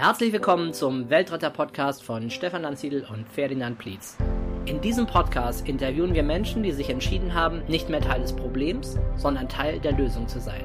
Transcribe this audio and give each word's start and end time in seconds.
Herzlich 0.00 0.32
willkommen 0.32 0.72
zum 0.72 1.10
Weltretter-Podcast 1.10 2.04
von 2.04 2.30
Stefan 2.30 2.62
Lanziedl 2.62 3.04
und 3.12 3.28
Ferdinand 3.28 3.78
Plietz. 3.78 4.16
In 4.64 4.80
diesem 4.80 5.08
Podcast 5.08 5.66
interviewen 5.68 6.14
wir 6.14 6.22
Menschen, 6.22 6.62
die 6.62 6.70
sich 6.70 6.88
entschieden 6.88 7.34
haben, 7.34 7.64
nicht 7.66 7.88
mehr 7.88 8.00
Teil 8.00 8.20
des 8.20 8.32
Problems, 8.32 8.96
sondern 9.16 9.48
Teil 9.48 9.80
der 9.80 9.90
Lösung 9.90 10.28
zu 10.28 10.38
sein. 10.38 10.62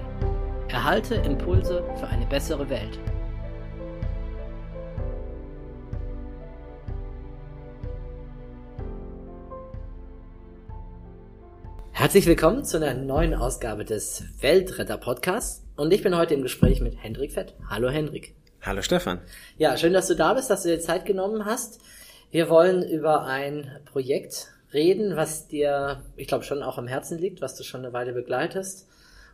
Erhalte 0.68 1.16
Impulse 1.16 1.84
für 2.00 2.06
eine 2.06 2.28
bessere 2.28 2.70
Welt. 2.70 3.00
Herzlich 11.92 12.28
willkommen 12.28 12.66
zu 12.66 12.78
einer 12.78 12.94
neuen 12.94 13.34
Ausgabe 13.34 13.84
des 13.84 14.26
Weltretter-Podcasts 14.42 15.66
und 15.76 15.92
ich 15.92 16.04
bin 16.04 16.16
heute 16.16 16.36
im 16.36 16.44
Gespräch 16.44 16.82
mit 16.82 17.02
Hendrik 17.02 17.32
Fett. 17.32 17.56
Hallo 17.68 17.90
Hendrik. 17.90 18.36
Hallo 18.66 18.82
Stefan. 18.82 19.20
Ja, 19.58 19.76
schön, 19.76 19.92
dass 19.92 20.08
du 20.08 20.16
da 20.16 20.34
bist, 20.34 20.50
dass 20.50 20.64
du 20.64 20.70
dir 20.70 20.80
Zeit 20.80 21.06
genommen 21.06 21.44
hast. 21.44 21.82
Wir 22.32 22.48
wollen 22.48 22.82
über 22.82 23.26
ein 23.26 23.70
Projekt 23.84 24.54
reden, 24.72 25.18
was 25.18 25.50
dir, 25.50 26.02
ich 26.16 26.30
glaube, 26.30 26.46
schon 26.46 26.64
auch 26.64 26.78
am 26.78 26.88
Herzen 26.88 27.18
liegt, 27.18 27.42
was 27.42 27.56
du 27.56 27.64
schon 27.66 27.84
eine 27.84 27.92
Weile 27.92 28.14
begleitest 28.14 28.88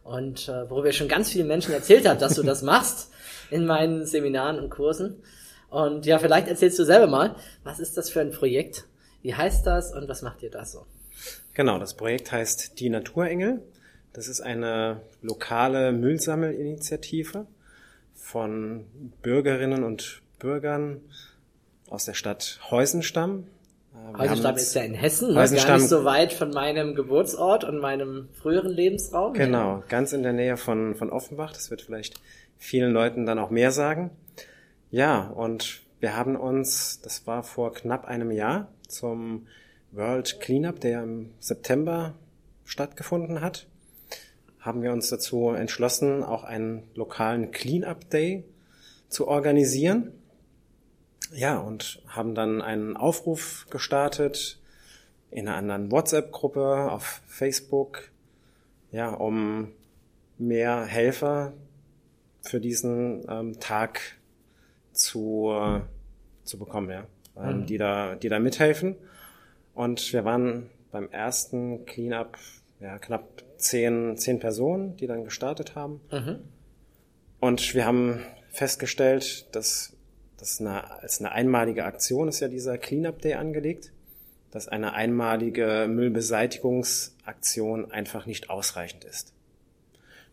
und 0.03 0.49
äh, 0.49 0.67
worüber 0.71 0.91
schon 0.93 1.07
ganz 1.07 1.31
vielen 1.31 1.45
Menschen 1.45 1.75
erzählt 1.75 2.09
hat, 2.09 2.23
dass 2.23 2.33
du 2.33 2.41
das 2.41 2.63
machst 2.63 3.11
in 3.51 3.67
meinen 3.67 4.07
Seminaren 4.07 4.59
und 4.59 4.71
Kursen. 4.71 5.21
Und 5.69 6.07
ja, 6.07 6.17
vielleicht 6.17 6.47
erzählst 6.47 6.79
du 6.79 6.83
selber 6.83 7.05
mal, 7.05 7.35
was 7.63 7.79
ist 7.79 7.97
das 7.97 8.09
für 8.09 8.21
ein 8.21 8.31
Projekt? 8.31 8.85
Wie 9.21 9.35
heißt 9.35 9.63
das 9.67 9.93
und 9.93 10.09
was 10.09 10.23
macht 10.23 10.41
ihr 10.41 10.49
da 10.49 10.65
so? 10.65 10.87
Genau, 11.53 11.77
das 11.77 11.93
Projekt 11.93 12.31
heißt 12.31 12.79
Die 12.79 12.89
Naturengel. 12.89 13.61
Das 14.11 14.27
ist 14.27 14.41
eine 14.41 15.01
lokale 15.21 15.91
Müllsammelinitiative 15.91 17.45
von 18.29 18.85
Bürgerinnen 19.23 19.83
und 19.83 20.21
Bürgern 20.37 21.01
aus 21.89 22.05
der 22.05 22.13
Stadt 22.13 22.59
Heusenstamm. 22.69 23.47
Äh, 23.93 24.17
Heusenstamm 24.19 24.55
ist 24.55 24.75
ja 24.75 24.83
in 24.83 24.93
Hessen, 24.93 25.29
ne? 25.29 25.33
gar 25.33 25.77
nicht 25.77 25.89
so 25.89 26.05
weit 26.05 26.31
von 26.33 26.51
meinem 26.51 26.93
Geburtsort 26.93 27.63
und 27.63 27.79
meinem 27.79 28.29
früheren 28.33 28.71
Lebensraum. 28.71 29.33
Genau, 29.33 29.83
ganz 29.89 30.13
in 30.13 30.21
der 30.21 30.33
Nähe 30.33 30.57
von, 30.57 30.93
von 30.93 31.09
Offenbach. 31.09 31.53
Das 31.53 31.71
wird 31.71 31.81
vielleicht 31.81 32.21
vielen 32.59 32.93
Leuten 32.93 33.25
dann 33.25 33.39
auch 33.39 33.49
mehr 33.49 33.71
sagen. 33.71 34.11
Ja, 34.91 35.21
und 35.27 35.81
wir 35.99 36.15
haben 36.15 36.35
uns, 36.35 37.01
das 37.01 37.25
war 37.25 37.41
vor 37.41 37.73
knapp 37.73 38.05
einem 38.05 38.29
Jahr, 38.29 38.71
zum 38.87 39.47
World 39.91 40.39
Cleanup, 40.39 40.79
der 40.81 41.01
im 41.01 41.31
September 41.39 42.13
stattgefunden 42.63 43.41
hat, 43.41 43.65
haben 44.59 44.81
wir 44.81 44.91
uns 44.91 45.09
dazu 45.09 45.51
entschlossen, 45.51 46.23
auch 46.23 46.43
einen 46.43 46.83
lokalen 46.93 47.51
Cleanup 47.51 48.09
Day 48.09 48.43
zu 49.07 49.27
organisieren. 49.27 50.11
Ja, 51.33 51.59
und 51.59 52.01
haben 52.07 52.35
dann 52.35 52.61
einen 52.61 52.97
Aufruf 52.97 53.67
gestartet 53.69 54.59
in 55.31 55.47
einer 55.47 55.57
anderen 55.57 55.91
WhatsApp-Gruppe 55.91 56.91
auf 56.91 57.21
Facebook, 57.27 58.09
ja, 58.91 59.09
um 59.11 59.71
mehr 60.37 60.85
Helfer 60.85 61.53
für 62.41 62.59
diesen 62.59 63.25
ähm, 63.29 63.59
Tag 63.59 64.01
zu, 64.91 65.51
äh, 65.51 65.81
zu 66.43 66.57
bekommen, 66.57 66.89
ja, 66.89 67.05
ähm, 67.37 67.61
mhm. 67.61 67.65
die 67.67 67.77
da, 67.77 68.15
die 68.15 68.29
da 68.29 68.39
mithelfen. 68.39 68.95
Und 69.75 70.11
wir 70.13 70.25
waren 70.25 70.69
beim 70.91 71.09
ersten 71.11 71.85
Cleanup 71.85 72.37
ja, 72.79 72.97
knapp 72.97 73.43
zehn, 73.59 74.17
zehn 74.17 74.39
Personen, 74.39 74.97
die 74.97 75.07
dann 75.07 75.23
gestartet 75.23 75.75
haben. 75.75 76.01
Mhm. 76.11 76.39
Und 77.39 77.73
wir 77.73 77.85
haben 77.85 78.19
festgestellt, 78.49 79.55
dass 79.55 79.95
das 80.37 80.59
eine, 80.59 81.01
als 81.01 81.19
eine 81.19 81.31
einmalige 81.31 81.85
Aktion 81.85 82.27
ist 82.27 82.39
ja 82.39 82.47
dieser 82.47 82.77
Cleanup 82.77 83.21
Day 83.21 83.35
angelegt, 83.35 83.91
dass 84.51 84.67
eine 84.67 84.93
einmalige 84.93 85.87
Müllbeseitigungsaktion 85.89 87.91
einfach 87.91 88.25
nicht 88.25 88.49
ausreichend 88.49 89.03
ist. 89.03 89.33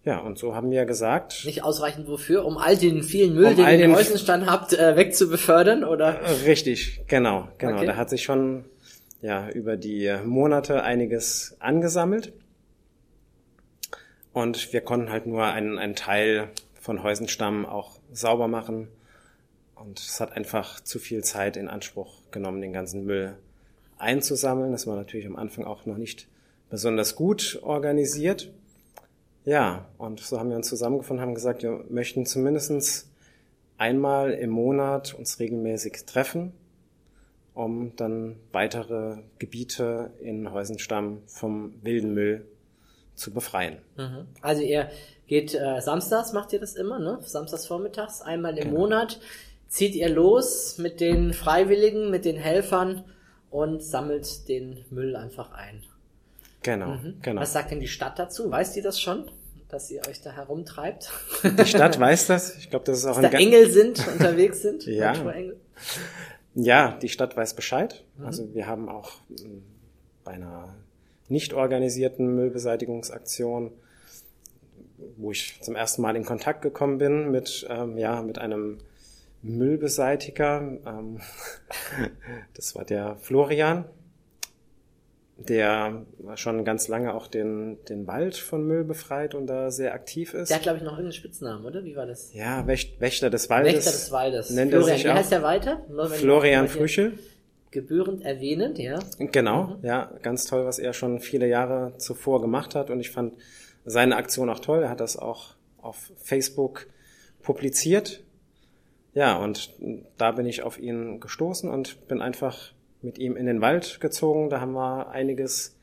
Ja, 0.05 0.19
und 0.19 0.39
so 0.39 0.55
haben 0.55 0.71
wir 0.71 0.87
gesagt. 0.87 1.43
Nicht 1.45 1.65
ausreichend 1.65 2.07
wofür? 2.07 2.45
Um 2.45 2.59
all 2.59 2.77
den 2.77 3.03
vielen 3.03 3.35
Müll, 3.35 3.47
um 3.47 3.57
den 3.57 3.67
ihr 3.67 3.87
im 3.87 3.97
Häusenstand 3.97 4.47
habt, 4.47 4.73
äh, 4.73 4.97
wegzubefördern, 4.97 5.83
oder? 5.83 6.21
Richtig, 6.47 7.03
genau, 7.09 7.49
genau. 7.59 7.79
Okay. 7.79 7.87
Da 7.87 7.97
hat 7.97 8.09
sich 8.09 8.23
schon 8.23 8.67
ja 9.21 9.51
über 9.51 9.77
die 9.77 10.15
Monate 10.25 10.85
einiges 10.85 11.57
angesammelt. 11.59 12.33
Und 14.37 14.75
wir 14.75 14.83
konnten 14.83 15.09
halt 15.09 15.27
nur 15.27 15.47
einen, 15.47 15.79
einen 15.79 15.97
Teil 15.97 16.51
von 16.79 17.03
Häusenstamm 17.03 17.65
auch 17.65 17.99
sauber 18.13 18.49
machen. 18.49 18.89
Und 19.75 19.99
es 19.99 20.21
hat 20.21 20.37
einfach 20.37 20.79
zu 20.81 20.99
viel 20.99 21.25
Zeit 21.25 21.57
in 21.57 21.69
Anspruch 21.69 22.21
genommen, 22.33 22.61
den 22.61 22.75
ganzen 22.75 23.07
Müll 23.07 23.39
einzusammeln. 23.97 24.73
Das 24.73 24.87
war 24.87 24.95
natürlich 24.95 25.27
am 25.27 25.37
Anfang 25.37 25.65
auch 25.65 25.87
noch 25.87 25.97
nicht 25.97 26.29
besonders 26.69 27.17
gut 27.17 27.61
organisiert. 27.63 28.53
Ja, 29.47 29.89
und 29.97 30.21
so 30.21 30.39
haben 30.39 30.51
wir 30.51 30.57
uns 30.57 30.69
zusammengefunden, 30.69 31.23
haben 31.23 31.35
gesagt, 31.35 31.63
wir 31.63 31.87
möchten 31.89 32.27
zumindest 32.27 33.09
einmal 33.79 34.33
im 34.33 34.51
Monat 34.51 35.15
uns 35.15 35.41
regelmäßig 35.41 36.05
treffen 36.05 36.53
um 37.55 37.97
dann 37.97 38.37
weitere 38.53 39.17
Gebiete 39.39 40.11
in 40.21 40.53
Heusenstamm 40.53 41.23
vom 41.25 41.73
wilden 41.81 42.13
Müll 42.13 42.47
zu 43.17 43.33
befreien. 43.33 43.79
Mhm. 43.97 44.29
Also 44.41 44.63
ihr 44.63 44.91
geht 45.27 45.55
äh, 45.55 45.81
samstags, 45.81 46.33
macht 46.33 46.53
ihr 46.53 46.61
das 46.61 46.75
immer, 46.75 46.99
ne? 46.99 47.19
Samstags 47.23 47.67
vormittags, 47.67 48.23
einmal 48.23 48.57
im 48.57 48.69
genau. 48.69 48.81
Monat, 48.81 49.21
zieht 49.69 49.95
ihr 49.95 50.09
los 50.09 50.79
mit 50.79 51.01
den 51.01 51.33
Freiwilligen, 51.33 52.11
mit 52.11 52.25
den 52.25 52.37
Helfern 52.37 53.05
und 53.51 53.83
sammelt 53.83 54.49
den 54.49 54.85
Müll 54.91 55.17
einfach 55.17 55.53
ein. 55.53 55.83
Genau, 56.63 56.95
mhm. 56.95 57.19
genau. 57.23 57.41
Was 57.41 57.53
sagt 57.53 57.73
denn 57.73 57.81
die 57.81 57.89
Stadt 57.89 58.19
dazu? 58.19 58.51
Weiß 58.51 58.73
die 58.73 58.83
das 58.83 59.01
schon? 59.01 59.31
dass 59.69 59.91
ihr 59.91 60.01
euch 60.09 60.21
da 60.21 60.31
herumtreibt. 60.31 61.11
Die 61.43 61.67
Stadt 61.67 61.99
weiß 61.99 62.29
das. 62.29 62.57
Ich 62.57 62.71
glaube, 62.71 62.85
das 62.85 62.99
ist 62.99 63.07
auch 63.07 63.17
dass 63.17 63.25
ein 63.25 63.33
da 63.33 63.39
Engel 63.39 63.71
sind, 63.71 64.07
unterwegs 64.13 64.63
sind. 64.63 64.87
ja. 64.87 65.15
Ja, 66.55 66.97
die 67.03 67.09
Stadt 67.09 67.37
weiß 67.37 67.55
Bescheid. 67.55 68.05
Mhm. 68.17 68.27
Also 68.27 68.55
wir 68.55 68.67
haben 68.67 68.89
auch 68.89 69.13
hm, 69.29 69.63
bei 70.25 70.33
einer 70.33 70.75
nicht 71.29 71.55
organisierten 71.55 72.35
Müllbeseitigungsaktion, 72.35 73.73
wo 75.17 75.31
ich 75.31 75.59
zum 75.61 75.77
ersten 75.77 76.03
Mal 76.03 76.17
in 76.17 76.25
Kontakt 76.25 76.63
gekommen 76.63 76.99
bin 76.99 77.31
mit, 77.31 77.67
ähm, 77.69 77.99
ja, 77.99 78.23
mit 78.23 78.39
einem 78.39 78.79
Müllbeseitiger. 79.43 80.79
Ähm, 80.87 81.21
das 82.55 82.75
war 82.75 82.85
der 82.85 83.17
Florian, 83.17 83.85
der 85.37 86.07
schon 86.35 86.65
ganz 86.65 86.89
lange 86.89 87.15
auch 87.15 87.27
den, 87.27 87.85
den 87.85 88.07
Wald 88.07 88.37
von 88.37 88.67
Müll 88.67 88.85
befreit 88.85 89.35
und 89.35 89.47
da 89.47 89.71
sehr 89.71 89.95
aktiv 89.95 90.33
ist. 90.35 90.49
Der 90.49 90.57
hat, 90.57 90.63
glaube 90.63 90.79
ich, 90.79 90.85
noch 90.85 90.93
irgendeinen 90.93 91.13
Spitznamen, 91.13 91.65
oder? 91.65 91.85
Wie 91.85 91.97
war 91.97 92.07
das? 92.07 92.33
Ja, 92.33 92.67
Wächter 92.67 93.31
des 93.31 93.51
Waldes. 93.51 93.75
Wächter 93.75 93.91
des 93.91 94.11
Waldes. 94.13 94.51
Nennt 94.51 94.71
Florian, 94.71 94.91
er 94.91 94.97
sich 94.97 95.05
wie 95.05 95.11
heißt 95.11 95.33
der 95.33 95.43
weiter? 95.43 95.85
Nur 95.89 96.09
Florian 96.09 96.69
Früchel. 96.69 97.19
Gebührend 97.77 98.25
erwähnend, 98.25 98.79
ja. 98.79 98.99
Genau, 99.19 99.65
mhm. 99.65 99.85
ja, 99.85 100.11
ganz 100.23 100.47
toll, 100.47 100.65
was 100.65 100.79
er 100.79 100.95
schon 100.95 101.21
viele 101.21 101.47
Jahre 101.47 101.93
zuvor 101.99 102.41
gemacht 102.41 102.75
hat 102.75 102.89
und 102.89 103.01
ich 103.01 103.11
fand 103.11 103.35
seine 103.85 104.17
Aktion 104.17 104.49
auch 104.49 104.61
toll. 104.61 104.85
Er 104.85 104.89
hat 104.89 105.01
das 105.01 105.19
auch 105.19 105.57
auf 105.77 106.11
Facebook 106.17 106.87
publiziert. 107.43 108.25
Ja, 109.13 109.37
und 109.37 109.75
da 110.17 110.33
bin 110.33 110.47
ich 110.47 110.63
auf 110.63 110.79
ihn 110.79 111.21
gestoßen 111.21 111.69
und 111.69 112.09
bin 112.09 112.23
einfach 112.23 112.73
mit 113.03 113.19
ihm 113.19 113.37
in 113.37 113.45
den 113.45 113.61
Wald 113.61 114.01
gezogen. 114.01 114.49
Da 114.49 114.63
haben 114.63 114.73
wir 114.73 115.11
einiges 115.11 115.77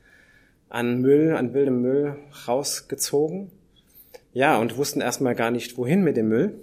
an 0.68 1.00
Müll, 1.00 1.36
an 1.36 1.54
wildem 1.54 1.80
Müll 1.80 2.16
rausgezogen. 2.48 3.52
Ja, 4.32 4.58
und 4.58 4.76
wussten 4.76 5.00
erstmal 5.00 5.36
gar 5.36 5.52
nicht, 5.52 5.78
wohin 5.78 6.02
mit 6.02 6.16
dem 6.16 6.28
Müll. 6.28 6.58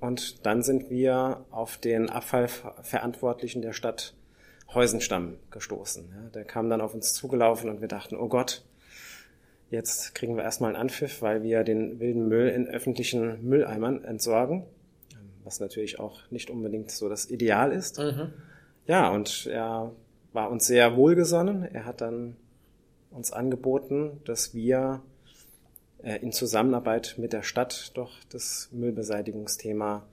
Und 0.00 0.46
dann 0.46 0.62
sind 0.62 0.88
wir 0.90 1.44
auf 1.50 1.76
den 1.76 2.08
Abfallverantwortlichen 2.08 3.62
der 3.62 3.74
Stadt 3.74 4.14
Heusenstamm 4.72 5.36
gestoßen. 5.50 6.08
Ja, 6.10 6.28
der 6.30 6.44
kam 6.44 6.70
dann 6.70 6.80
auf 6.80 6.94
uns 6.94 7.12
zugelaufen 7.12 7.68
und 7.68 7.80
wir 7.80 7.88
dachten, 7.88 8.16
oh 8.16 8.28
Gott, 8.28 8.64
jetzt 9.70 10.14
kriegen 10.14 10.36
wir 10.36 10.42
erstmal 10.42 10.70
einen 10.70 10.80
Anpfiff, 10.80 11.22
weil 11.22 11.42
wir 11.42 11.64
den 11.64 12.00
wilden 12.00 12.28
Müll 12.28 12.48
in 12.48 12.66
öffentlichen 12.66 13.46
Mülleimern 13.46 14.04
entsorgen, 14.04 14.64
was 15.44 15.60
natürlich 15.60 15.98
auch 15.98 16.20
nicht 16.30 16.50
unbedingt 16.50 16.90
so 16.90 17.08
das 17.08 17.30
Ideal 17.30 17.72
ist. 17.72 17.98
Mhm. 17.98 18.32
Ja, 18.86 19.10
und 19.10 19.46
er 19.46 19.92
war 20.32 20.50
uns 20.50 20.66
sehr 20.66 20.96
wohlgesonnen. 20.96 21.62
Er 21.62 21.84
hat 21.84 22.00
dann 22.00 22.36
uns 23.10 23.32
angeboten, 23.32 24.20
dass 24.24 24.54
wir 24.54 25.02
in 26.02 26.32
Zusammenarbeit 26.32 27.14
mit 27.18 27.32
der 27.32 27.42
Stadt 27.42 27.92
doch 27.94 28.12
das 28.30 28.68
Müllbeseitigungsthema 28.72 30.06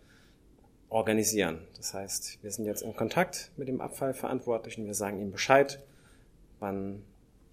organisieren. 0.89 1.60
Das 1.75 1.94
heißt, 1.94 2.39
wir 2.42 2.51
sind 2.51 2.66
jetzt 2.66 2.81
in 2.81 2.95
Kontakt 2.95 3.51
mit 3.57 3.68
dem 3.68 3.81
Abfallverantwortlichen. 3.81 4.86
Wir 4.86 4.94
sagen 4.94 5.19
ihm 5.22 5.31
Bescheid, 5.31 5.80
wann, 6.60 7.04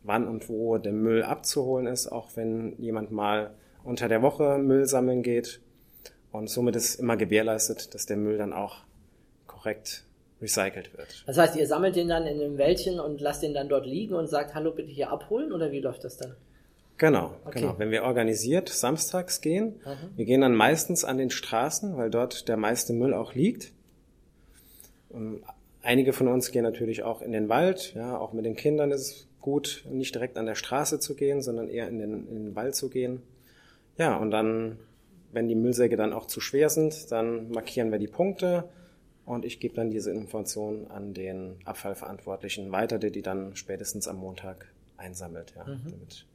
wann 0.03 0.29
und 0.29 0.49
wo 0.49 0.79
der 0.79 0.93
Müll 0.93 1.23
abzuholen 1.23 1.87
ist, 1.87 2.09
auch 2.09 2.31
wenn 2.37 2.77
jemand 2.79 3.11
mal 3.11 3.55
unter 3.83 4.09
der 4.09 4.23
Woche 4.23 4.59
Müll 4.59 4.87
sammeln 4.87 5.23
geht. 5.23 5.61
Und 6.33 6.49
somit 6.49 6.77
ist 6.77 6.97
immer 6.97 7.17
gewährleistet, 7.17 7.95
dass 7.95 8.07
der 8.07 8.17
Müll 8.17 8.39
dann 8.39 8.53
auch 8.53 8.79
korrekt 9.47 10.05
recycelt 10.41 10.97
wird. 10.97 11.25
Das 11.27 11.39
heißt, 11.39 11.57
ihr 11.57 11.67
sammelt 11.67 11.97
den 11.97 12.09
dann 12.09 12.27
in 12.27 12.41
einem 12.41 12.59
Wäldchen 12.59 12.99
und 12.99 13.21
lasst 13.21 13.43
den 13.43 13.55
dann 13.55 13.69
dort 13.69 13.87
liegen 13.87 14.15
und 14.15 14.27
sagt, 14.27 14.55
hallo, 14.55 14.73
bitte 14.73 14.91
hier 14.91 15.11
abholen 15.11 15.53
oder 15.53 15.71
wie 15.71 15.81
läuft 15.81 16.05
das 16.05 16.17
dann? 16.17 16.35
Genau, 16.97 17.35
okay. 17.45 17.61
genau. 17.61 17.75
Wenn 17.79 17.91
wir 17.91 18.05
organisiert 18.05 18.69
samstags 18.69 19.41
gehen, 19.41 19.81
mhm. 19.85 20.17
wir 20.17 20.25
gehen 20.25 20.41
dann 20.41 20.55
meistens 20.55 21.05
an 21.05 21.19
den 21.19 21.31
Straßen, 21.31 21.97
weil 21.97 22.11
dort 22.11 22.49
der 22.49 22.57
meiste 22.57 22.93
Müll 22.93 23.15
auch 23.15 23.35
liegt. 23.35 23.73
Und 25.09 25.43
einige 25.83 26.13
von 26.13 26.29
uns 26.29 26.53
gehen 26.53 26.63
natürlich 26.63 27.03
auch 27.03 27.21
in 27.21 27.33
den 27.33 27.49
Wald, 27.49 27.95
ja, 27.95 28.17
auch 28.17 28.33
mit 28.33 28.45
den 28.45 28.57
Kindern 28.57 28.93
ist 28.93 29.01
es 29.01 29.29
gut, 29.41 29.85
nicht 29.91 30.15
direkt 30.15 30.39
an 30.39 30.47
der 30.47 30.55
Straße 30.55 31.01
zu 31.01 31.15
gehen, 31.15 31.43
sondern 31.43 31.69
eher 31.69 31.89
in 31.89 31.99
den, 31.99 32.29
in 32.29 32.35
den 32.35 32.57
Wald 32.57 32.75
zu 32.75 32.89
gehen. 32.89 33.23
Ja, 33.99 34.17
und 34.17 34.31
dann, 34.31 34.79
wenn 35.33 35.49
die 35.49 35.55
Müllsäcke 35.55 35.97
dann 35.97 36.13
auch 36.13 36.27
zu 36.27 36.41
schwer 36.41 36.71
sind, 36.71 37.11
dann 37.13 37.51
markieren 37.51 37.93
wir 37.93 37.99
die 37.99 38.09
Punkte, 38.09 38.69
und 39.27 39.45
ich 39.45 39.59
gebe 39.59 39.75
dann 39.75 39.91
diese 39.91 40.11
Informationen 40.11 40.91
an 40.91 41.15
den 41.15 41.57
Abfallverantwortlichen 41.65 42.71
weiter, 42.73 42.99
der 42.99 43.11
die 43.11 43.23
dann 43.23 43.57
spätestens 43.57 44.07
am 44.07 44.17
Montag 44.17 44.67
einsammelt. 44.97 45.55
Ja, 45.57 45.65
mhm. 45.65 45.91
damit. 45.91 46.27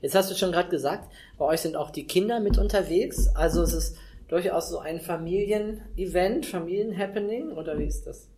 Jetzt 0.00 0.14
hast 0.14 0.30
du 0.30 0.34
schon 0.34 0.52
gerade 0.52 0.68
gesagt, 0.68 1.10
bei 1.38 1.44
euch 1.44 1.60
sind 1.60 1.76
auch 1.76 1.90
die 1.90 2.06
Kinder 2.06 2.40
mit 2.40 2.58
unterwegs. 2.58 3.28
Also 3.34 3.62
es 3.62 3.72
ist 3.72 3.96
durchaus 4.28 4.68
so 4.68 4.78
ein 4.78 5.00
Familienevent, 5.00 6.46
Familienhappening 6.46 7.52
oder 7.52 7.78
wie 7.78 7.84
ist 7.84 8.06
das? 8.06 8.28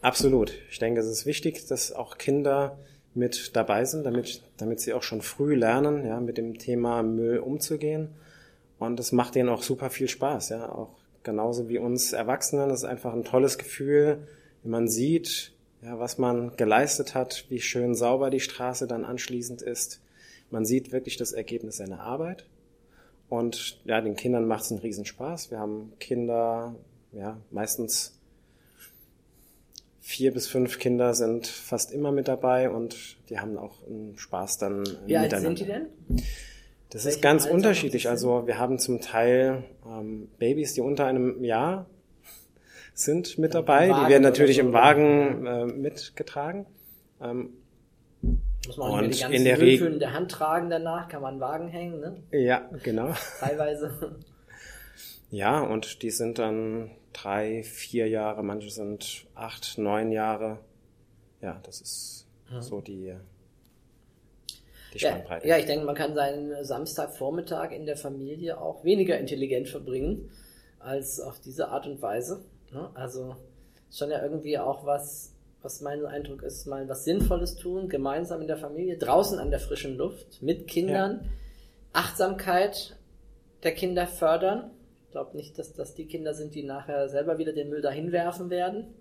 Absolut. 0.00 0.52
Ich 0.70 0.78
denke, 0.78 1.00
es 1.00 1.06
ist 1.06 1.26
wichtig, 1.26 1.66
dass 1.66 1.92
auch 1.92 2.18
Kinder 2.18 2.78
mit 3.14 3.56
dabei 3.56 3.84
sind, 3.84 4.04
damit, 4.04 4.42
damit 4.56 4.80
sie 4.80 4.92
auch 4.92 5.02
schon 5.02 5.22
früh 5.22 5.54
lernen, 5.54 6.06
ja, 6.06 6.20
mit 6.20 6.36
dem 6.36 6.58
Thema 6.58 7.02
Müll 7.02 7.38
umzugehen. 7.38 8.10
Und 8.78 8.98
es 8.98 9.12
macht 9.12 9.36
ihnen 9.36 9.48
auch 9.48 9.62
super 9.62 9.88
viel 9.88 10.08
Spaß, 10.08 10.50
ja, 10.50 10.68
auch 10.70 10.96
genauso 11.22 11.68
wie 11.68 11.78
uns 11.78 12.12
Erwachsenen. 12.12 12.68
Das 12.68 12.80
ist 12.80 12.84
einfach 12.84 13.14
ein 13.14 13.24
tolles 13.24 13.56
Gefühl, 13.56 14.26
wenn 14.62 14.70
man 14.70 14.88
sieht, 14.88 15.52
ja, 15.82 15.98
was 15.98 16.18
man 16.18 16.56
geleistet 16.56 17.14
hat, 17.14 17.46
wie 17.48 17.60
schön 17.60 17.94
sauber 17.94 18.30
die 18.30 18.40
Straße 18.40 18.86
dann 18.86 19.04
anschließend 19.04 19.62
ist. 19.62 20.00
Man 20.54 20.64
sieht 20.64 20.92
wirklich 20.92 21.16
das 21.16 21.32
Ergebnis 21.32 21.78
seiner 21.78 21.98
Arbeit. 21.98 22.46
Und 23.28 23.80
ja, 23.84 24.00
den 24.00 24.14
Kindern 24.14 24.46
macht 24.46 24.62
es 24.62 24.70
einen 24.70 24.78
Riesenspaß. 24.78 25.50
Wir 25.50 25.58
haben 25.58 25.92
Kinder, 25.98 26.76
ja, 27.10 27.38
meistens 27.50 28.16
vier 30.00 30.32
bis 30.32 30.46
fünf 30.46 30.78
Kinder 30.78 31.12
sind 31.14 31.48
fast 31.48 31.90
immer 31.90 32.12
mit 32.12 32.28
dabei 32.28 32.70
und 32.70 33.16
die 33.30 33.40
haben 33.40 33.58
auch 33.58 33.84
einen 33.84 34.16
Spaß 34.16 34.58
dann 34.58 34.84
Wie 35.06 35.16
alt 35.16 35.32
sind 35.32 35.58
die 35.58 35.64
denn? 35.64 35.86
Das 36.90 37.04
ist 37.04 37.20
ganz 37.20 37.46
Alter 37.46 37.54
unterschiedlich. 37.56 38.08
Also 38.08 38.46
wir 38.46 38.56
haben 38.56 38.78
zum 38.78 39.00
Teil 39.00 39.64
ähm, 39.84 40.28
Babys, 40.38 40.74
die 40.74 40.82
unter 40.82 41.06
einem 41.06 41.42
Jahr 41.42 41.86
sind 42.92 43.38
mit 43.38 43.54
dabei. 43.54 43.86
die 43.86 44.08
werden 44.08 44.22
natürlich 44.22 44.58
im 44.58 44.72
Wagen 44.72 45.46
äh, 45.46 45.66
mitgetragen. 45.66 46.66
Ähm, 47.20 47.54
muss 48.66 48.76
man 48.76 49.04
und 49.04 49.14
die 49.14 49.20
ganzen 49.20 49.34
in 49.34 49.44
der 49.44 49.60
Regel 49.60 49.92
in 49.92 49.98
der 49.98 50.12
Hand 50.12 50.30
tragen 50.30 50.70
danach, 50.70 51.08
kann 51.08 51.22
man 51.22 51.32
einen 51.32 51.40
Wagen 51.40 51.68
hängen, 51.68 52.00
ne? 52.00 52.22
Ja, 52.32 52.68
genau. 52.82 53.12
Teilweise. 53.40 54.16
Ja, 55.30 55.60
und 55.60 56.02
die 56.02 56.10
sind 56.10 56.38
dann 56.38 56.90
drei, 57.12 57.62
vier 57.62 58.08
Jahre, 58.08 58.42
manche 58.42 58.70
sind 58.70 59.26
acht, 59.34 59.78
neun 59.78 60.12
Jahre. 60.12 60.58
Ja, 61.40 61.60
das 61.64 61.80
ist 61.80 62.26
ja. 62.50 62.62
so 62.62 62.80
die 62.80 63.14
die 64.94 65.00
Spannbreite. 65.00 65.46
Ja, 65.46 65.56
ja, 65.56 65.60
ich 65.60 65.66
denke, 65.66 65.84
man 65.84 65.94
kann 65.94 66.14
seinen 66.14 66.64
Samstagvormittag 66.64 67.72
in 67.72 67.84
der 67.84 67.96
Familie 67.96 68.60
auch 68.60 68.84
weniger 68.84 69.18
intelligent 69.18 69.68
verbringen 69.68 70.30
als 70.78 71.20
auf 71.20 71.40
diese 71.40 71.68
Art 71.68 71.86
und 71.86 72.00
Weise. 72.00 72.44
Ne? 72.72 72.90
Also 72.94 73.36
schon 73.90 74.10
ja 74.10 74.22
irgendwie 74.22 74.58
auch 74.58 74.86
was, 74.86 75.33
was 75.64 75.80
mein 75.80 76.04
Eindruck 76.04 76.42
ist, 76.42 76.66
mal 76.66 76.88
was 76.88 77.04
Sinnvolles 77.04 77.56
tun, 77.56 77.88
gemeinsam 77.88 78.42
in 78.42 78.46
der 78.46 78.58
Familie, 78.58 78.98
draußen 78.98 79.38
an 79.38 79.50
der 79.50 79.60
frischen 79.60 79.96
Luft, 79.96 80.42
mit 80.42 80.68
Kindern, 80.68 81.20
ja. 81.22 81.28
Achtsamkeit 81.94 82.96
der 83.62 83.72
Kinder 83.72 84.06
fördern. 84.06 84.70
Ich 85.06 85.10
glaube 85.12 85.36
nicht, 85.36 85.58
dass 85.58 85.72
das 85.72 85.94
die 85.94 86.06
Kinder 86.06 86.34
sind, 86.34 86.54
die 86.54 86.64
nachher 86.64 87.08
selber 87.08 87.38
wieder 87.38 87.52
den 87.52 87.70
Müll 87.70 87.80
dahin 87.80 88.12
werfen 88.12 88.50
werden. 88.50 88.94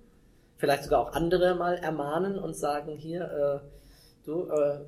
Vielleicht 0.57 0.83
sogar 0.83 1.01
auch 1.01 1.13
andere 1.13 1.55
mal 1.55 1.75
ermahnen 1.75 2.39
und 2.39 2.55
sagen, 2.55 2.95
hier, 2.95 3.61
äh, 3.63 4.25
du, 4.25 4.49
äh, 4.49 4.79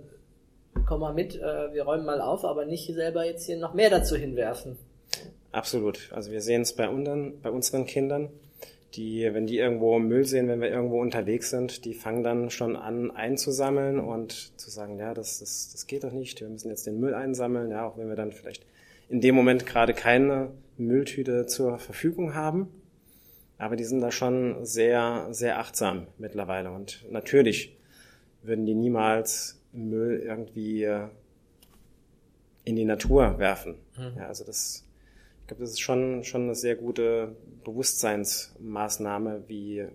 komm 0.87 1.01
mal 1.01 1.13
mit, 1.13 1.35
äh, 1.35 1.73
wir 1.73 1.83
räumen 1.83 2.05
mal 2.05 2.21
auf, 2.21 2.45
aber 2.45 2.65
nicht 2.65 2.93
selber 2.93 3.25
jetzt 3.25 3.45
hier 3.45 3.57
noch 3.57 3.73
mehr 3.73 3.89
dazu 3.89 4.15
hinwerfen. 4.15 4.77
Absolut. 5.51 6.11
Also 6.13 6.31
wir 6.31 6.41
sehen 6.41 6.61
es 6.61 6.73
bei, 6.73 6.87
unseren, 6.87 7.41
bei 7.41 7.49
unseren 7.49 7.85
Kindern, 7.85 8.29
die, 8.95 9.29
wenn 9.33 9.47
die 9.47 9.57
irgendwo 9.57 9.99
Müll 9.99 10.25
sehen, 10.25 10.47
wenn 10.47 10.61
wir 10.61 10.69
irgendwo 10.69 11.01
unterwegs 11.01 11.49
sind, 11.49 11.85
die 11.85 11.93
fangen 11.93 12.23
dann 12.23 12.49
schon 12.49 12.75
an 12.75 13.11
einzusammeln 13.11 13.99
und 13.99 14.59
zu 14.59 14.69
sagen, 14.69 14.97
ja, 14.97 15.13
das, 15.13 15.39
das, 15.39 15.71
das 15.71 15.87
geht 15.87 16.03
doch 16.03 16.11
nicht, 16.11 16.41
wir 16.41 16.49
müssen 16.49 16.69
jetzt 16.69 16.87
den 16.87 16.99
Müll 16.99 17.13
einsammeln, 17.13 17.71
ja, 17.71 17.85
auch 17.85 17.97
wenn 17.97 18.09
wir 18.09 18.15
dann 18.15 18.31
vielleicht 18.31 18.65
in 19.09 19.21
dem 19.21 19.35
Moment 19.35 19.65
gerade 19.65 19.93
keine 19.93 20.51
Mülltüte 20.77 21.45
zur 21.45 21.77
Verfügung 21.77 22.33
haben. 22.33 22.67
Aber 23.57 23.75
die 23.75 23.85
sind 23.85 24.01
da 24.01 24.11
schon 24.11 24.65
sehr, 24.65 25.27
sehr 25.31 25.59
achtsam 25.59 26.07
mittlerweile. 26.17 26.71
Und 26.71 27.05
natürlich 27.09 27.77
würden 28.43 28.65
die 28.65 28.75
niemals 28.75 29.61
Müll 29.71 30.21
irgendwie 30.25 30.89
in 32.65 32.75
die 32.75 32.85
Natur 32.85 33.37
werfen. 33.39 33.75
Mhm. 33.97 34.17
Ja, 34.17 34.27
also 34.27 34.43
das, 34.43 34.85
ich 35.45 35.47
glaube, 35.49 35.61
das 35.61 35.73
ist 35.73 35.81
schon, 35.81 36.23
schon 36.23 36.45
eine 36.45 36.55
sehr 36.55 36.75
gute 36.75 37.35
Bewusstseinsmaßnahme, 37.63 39.43
wie, 39.45 39.85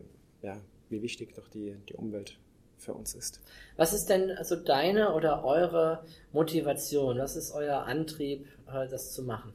ja, 0.43 0.56
wie 0.91 1.02
wichtig 1.02 1.35
doch 1.35 1.49
die, 1.49 1.75
die 1.88 1.94
Umwelt 1.94 2.38
für 2.79 2.94
uns 2.94 3.17
ist. 3.17 3.41
Was 3.76 3.93
ist 3.93 4.06
denn 4.06 4.31
also 4.31 4.55
deine 4.55 5.12
oder 5.12 5.44
eure 5.44 6.05
Motivation? 6.31 7.19
Was 7.19 7.35
ist 7.35 7.50
euer 7.50 7.82
Antrieb, 7.82 8.47
äh, 8.73 8.87
das 8.87 9.11
zu 9.12 9.25
machen? 9.25 9.52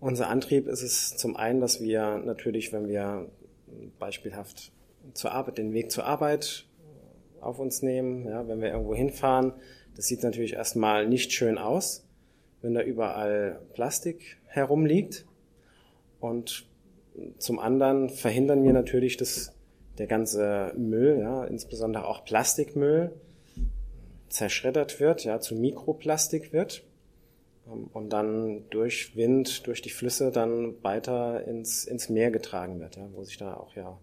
Unser 0.00 0.28
Antrieb 0.28 0.66
ist 0.66 0.82
es 0.82 1.16
zum 1.16 1.36
einen, 1.36 1.60
dass 1.60 1.80
wir 1.80 2.18
natürlich, 2.18 2.72
wenn 2.72 2.88
wir 2.88 3.30
beispielhaft 4.00 4.72
zur 5.14 5.30
Arbeit, 5.30 5.58
den 5.58 5.72
Weg 5.74 5.92
zur 5.92 6.06
Arbeit 6.06 6.66
auf 7.40 7.60
uns 7.60 7.82
nehmen, 7.82 8.26
ja, 8.26 8.48
wenn 8.48 8.60
wir 8.60 8.70
irgendwo 8.70 8.96
hinfahren. 8.96 9.52
Das 9.94 10.06
sieht 10.06 10.24
natürlich 10.24 10.54
erstmal 10.54 11.06
nicht 11.06 11.30
schön 11.30 11.56
aus, 11.56 12.04
wenn 12.62 12.74
da 12.74 12.82
überall 12.82 13.60
Plastik 13.72 14.38
herumliegt. 14.46 15.26
Und 16.20 16.66
zum 17.38 17.58
anderen 17.58 18.10
verhindern 18.10 18.62
wir 18.64 18.72
natürlich, 18.72 19.16
dass 19.16 19.54
der 19.98 20.06
ganze 20.06 20.72
Müll, 20.76 21.18
ja, 21.20 21.44
insbesondere 21.44 22.06
auch 22.06 22.24
Plastikmüll, 22.24 23.12
zerschreddert 24.28 25.00
wird, 25.00 25.24
ja, 25.24 25.40
zu 25.40 25.54
Mikroplastik 25.56 26.52
wird 26.52 26.84
ähm, 27.66 27.88
und 27.92 28.10
dann 28.10 28.64
durch 28.70 29.16
Wind, 29.16 29.66
durch 29.66 29.82
die 29.82 29.90
Flüsse 29.90 30.30
dann 30.30 30.82
weiter 30.82 31.44
ins, 31.46 31.84
ins 31.84 32.08
Meer 32.08 32.30
getragen 32.30 32.80
wird, 32.80 32.96
ja, 32.96 33.08
wo 33.12 33.24
sich 33.24 33.36
da 33.36 33.54
auch 33.54 33.74
ja 33.74 33.98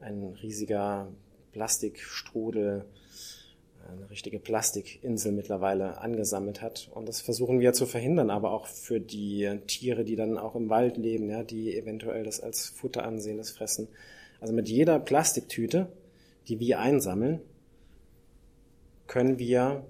ein 0.00 0.36
riesiger 0.42 1.08
Plastikstrudel, 1.52 2.84
eine 3.92 4.10
richtige 4.10 4.38
Plastikinsel 4.38 5.32
mittlerweile 5.32 6.00
angesammelt 6.00 6.62
hat. 6.62 6.90
Und 6.94 7.08
das 7.08 7.20
versuchen 7.20 7.60
wir 7.60 7.72
zu 7.72 7.86
verhindern, 7.86 8.30
aber 8.30 8.52
auch 8.52 8.66
für 8.66 9.00
die 9.00 9.58
Tiere, 9.66 10.04
die 10.04 10.16
dann 10.16 10.38
auch 10.38 10.54
im 10.54 10.68
Wald 10.68 10.96
leben, 10.96 11.28
ja, 11.28 11.42
die 11.42 11.76
eventuell 11.76 12.24
das 12.24 12.40
als 12.40 12.68
Futter 12.68 13.04
ansehen, 13.04 13.38
das 13.38 13.50
fressen. 13.50 13.88
Also 14.40 14.52
mit 14.52 14.68
jeder 14.68 14.98
Plastiktüte, 14.98 15.88
die 16.48 16.58
wir 16.58 16.80
einsammeln, 16.80 17.40
können 19.06 19.38
wir 19.38 19.84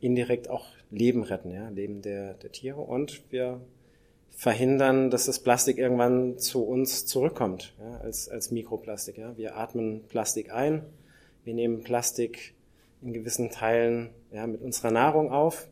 indirekt 0.00 0.48
auch 0.48 0.66
Leben 0.90 1.22
retten, 1.22 1.50
ja, 1.50 1.68
Leben 1.68 2.02
der, 2.02 2.34
der 2.34 2.52
Tiere. 2.52 2.80
Und 2.80 3.22
wir 3.30 3.60
verhindern, 4.30 5.10
dass 5.10 5.26
das 5.26 5.38
Plastik 5.40 5.78
irgendwann 5.78 6.38
zu 6.38 6.64
uns 6.64 7.06
zurückkommt, 7.06 7.74
ja, 7.78 7.98
als, 7.98 8.28
als 8.28 8.50
Mikroplastik. 8.50 9.18
Ja. 9.18 9.36
Wir 9.36 9.56
atmen 9.56 10.02
Plastik 10.08 10.52
ein, 10.52 10.82
wir 11.44 11.54
nehmen 11.54 11.82
Plastik 11.82 12.54
in 13.02 13.12
gewissen 13.12 13.50
Teilen 13.50 14.10
ja, 14.30 14.46
mit 14.46 14.60
unserer 14.60 14.90
Nahrung 14.90 15.30
auf 15.32 15.68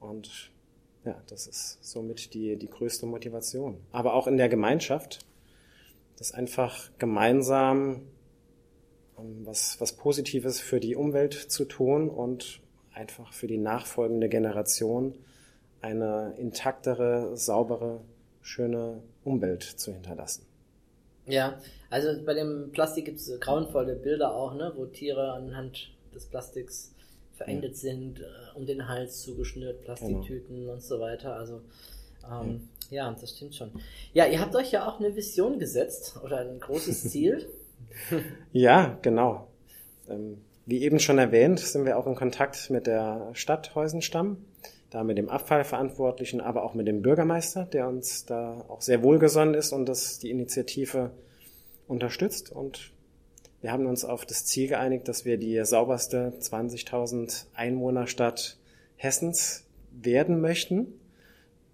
und 0.00 0.50
ja, 1.04 1.20
das 1.28 1.46
ist 1.46 1.78
somit 1.82 2.34
die, 2.34 2.56
die 2.56 2.68
größte 2.68 3.06
Motivation. 3.06 3.78
Aber 3.92 4.14
auch 4.14 4.26
in 4.26 4.36
der 4.36 4.48
Gemeinschaft, 4.48 5.18
das 6.16 6.32
einfach 6.32 6.90
gemeinsam 6.98 8.02
um, 9.16 9.46
was, 9.46 9.80
was 9.80 9.92
Positives 9.92 10.60
für 10.60 10.80
die 10.80 10.96
Umwelt 10.96 11.34
zu 11.34 11.64
tun 11.64 12.08
und 12.08 12.60
einfach 12.92 13.32
für 13.32 13.46
die 13.46 13.58
nachfolgende 13.58 14.28
Generation 14.28 15.14
eine 15.80 16.34
intaktere, 16.38 17.36
saubere, 17.36 18.00
schöne 18.40 19.02
Umwelt 19.24 19.62
zu 19.62 19.92
hinterlassen. 19.92 20.46
Ja, 21.26 21.58
also 21.90 22.08
bei 22.24 22.34
dem 22.34 22.70
Plastik 22.72 23.06
gibt 23.06 23.18
es 23.18 23.40
grauenvolle 23.40 23.96
Bilder 23.96 24.34
auch, 24.34 24.54
ne, 24.54 24.72
wo 24.76 24.86
Tiere 24.86 25.32
anhand 25.32 25.93
des 26.14 26.26
Plastiks 26.26 26.94
verendet 27.34 27.72
ja. 27.72 27.76
sind, 27.76 28.20
äh, 28.20 28.24
um 28.54 28.66
den 28.66 28.88
Hals 28.88 29.22
zugeschnürt, 29.22 29.82
Plastiktüten 29.82 30.60
genau. 30.60 30.72
und 30.74 30.82
so 30.82 31.00
weiter. 31.00 31.36
Also 31.36 31.62
ähm, 32.30 32.68
ja. 32.90 33.10
ja, 33.10 33.16
das 33.18 33.36
stimmt 33.36 33.54
schon. 33.54 33.70
Ja, 34.12 34.26
ihr 34.26 34.40
habt 34.40 34.54
euch 34.56 34.70
ja 34.70 34.88
auch 34.88 35.00
eine 35.00 35.14
Vision 35.14 35.58
gesetzt 35.58 36.18
oder 36.24 36.38
ein 36.38 36.60
großes 36.60 37.02
Ziel. 37.10 37.48
ja, 38.52 38.98
genau. 39.02 39.48
Ähm, 40.08 40.38
wie 40.66 40.82
eben 40.82 40.98
schon 40.98 41.18
erwähnt, 41.18 41.60
sind 41.60 41.84
wir 41.84 41.98
auch 41.98 42.06
in 42.06 42.14
Kontakt 42.14 42.70
mit 42.70 42.86
der 42.86 43.30
Stadt 43.34 43.74
Heusenstamm, 43.74 44.38
da 44.90 45.04
mit 45.04 45.18
dem 45.18 45.28
Abfallverantwortlichen, 45.28 46.40
aber 46.40 46.62
auch 46.62 46.74
mit 46.74 46.86
dem 46.88 47.02
Bürgermeister, 47.02 47.66
der 47.66 47.88
uns 47.88 48.24
da 48.24 48.64
auch 48.68 48.80
sehr 48.80 49.02
wohlgesonnen 49.02 49.54
ist 49.54 49.72
und 49.72 49.86
das 49.86 50.18
die 50.20 50.30
Initiative 50.30 51.10
unterstützt. 51.86 52.50
Und 52.50 52.93
wir 53.64 53.72
haben 53.72 53.86
uns 53.86 54.04
auf 54.04 54.26
das 54.26 54.44
Ziel 54.44 54.68
geeinigt, 54.68 55.08
dass 55.08 55.24
wir 55.24 55.38
die 55.38 55.64
sauberste 55.64 56.34
20.000 56.38 57.46
Einwohnerstadt 57.54 58.58
Hessens 58.96 59.64
werden 59.90 60.42
möchten. 60.42 61.00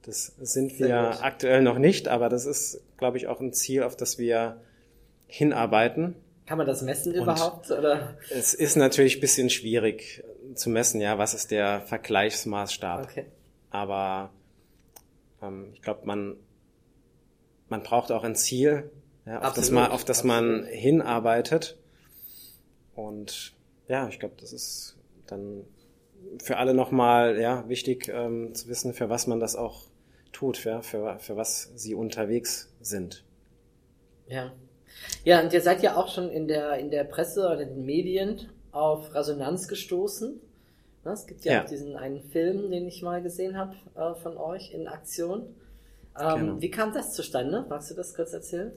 Das 0.03 0.27
sind 0.39 0.79
wir 0.79 1.25
aktuell 1.25 1.63
noch 1.63 1.79
nicht, 1.79 2.07
aber 2.07 2.29
das 2.29 2.47
ist, 2.47 2.81
glaube 2.97 3.17
ich, 3.17 3.27
auch 3.27 3.41
ein 3.41 3.53
Ziel, 3.53 3.83
auf 3.83 3.97
das 3.97 4.19
wir 4.19 4.61
hinarbeiten. 5.27 6.15
Kann 6.47 6.59
man 6.59 6.67
das 6.69 6.83
messen 6.83 7.13
Und 7.13 7.23
überhaupt? 7.23 7.73
Oder? 7.73 8.17
Es 8.31 8.55
ist 8.55 8.77
natürlich 8.77 9.17
ein 9.17 9.21
bisschen 9.21 9.51
schwierig 9.51 10.23
zu 10.55 10.71
messen, 10.71 11.01
ja, 11.01 11.19
was 11.19 11.35
ist 11.35 11.51
der 11.51 11.81
Vergleichsmaßstab. 11.81 13.03
Okay. 13.03 13.27
Aber 13.71 14.31
ähm, 15.43 15.71
ich 15.75 15.83
glaube, 15.83 16.07
man, 16.07 16.37
man 17.69 17.83
braucht 17.83 18.13
auch 18.13 18.23
ein 18.23 18.37
Ziel, 18.37 18.93
ja, 19.27 19.43
auf, 19.43 19.55
das 19.55 19.71
man, 19.71 19.91
auf 19.91 20.05
das 20.05 20.25
man 20.25 20.65
hinarbeitet. 20.65 21.77
Und 22.95 23.55
ja, 23.89 24.09
ich 24.09 24.19
glaube, 24.19 24.35
das 24.41 24.53
ist 24.53 24.97
dann 25.27 25.65
für 26.43 26.59
alle 26.59 26.75
nochmal 26.75 27.41
ja, 27.41 27.69
wichtig 27.69 28.09
ähm, 28.09 28.55
zu 28.55 28.69
wissen, 28.69 28.93
für 28.93 29.09
was 29.09 29.27
man 29.27 29.41
das 29.41 29.57
auch 29.57 29.85
tut, 30.33 30.65
ja, 30.65 30.83
für, 30.83 31.19
für 31.19 31.37
was 31.37 31.73
sie 31.75 31.95
unterwegs 31.95 32.73
sind. 32.81 33.25
Ja. 34.27 34.53
Ja, 35.25 35.41
und 35.43 35.53
ihr 35.53 35.61
seid 35.61 35.83
ja 35.83 35.97
auch 35.97 36.09
schon 36.09 36.31
in 36.31 36.47
der, 36.47 36.79
in 36.79 36.91
der 36.91 37.05
Presse 37.05 37.41
oder 37.41 37.61
in 37.61 37.69
den 37.71 37.85
Medien 37.85 38.49
auf 38.73 39.15
Resonanz 39.15 39.69
gestoßen. 39.69 40.41
Ne, 41.05 41.13
es 41.13 41.27
gibt 41.27 41.45
ja, 41.45 41.53
ja. 41.53 41.63
auch 41.63 41.67
diesen 41.67 41.97
einen 41.97 42.21
Film, 42.21 42.71
den 42.71 42.87
ich 42.87 43.03
mal 43.03 43.23
gesehen 43.23 43.57
habe 43.57 43.75
äh, 43.97 44.15
von 44.21 44.37
euch 44.37 44.73
in 44.73 44.87
Aktion. 44.87 45.55
Ähm, 46.19 46.39
genau. 46.39 46.61
Wie 46.61 46.71
kam 46.71 46.93
das 46.93 47.15
zustande? 47.15 47.65
Magst 47.69 47.91
du 47.91 47.95
das 47.95 48.15
kurz 48.15 48.33
erzählen? 48.33 48.73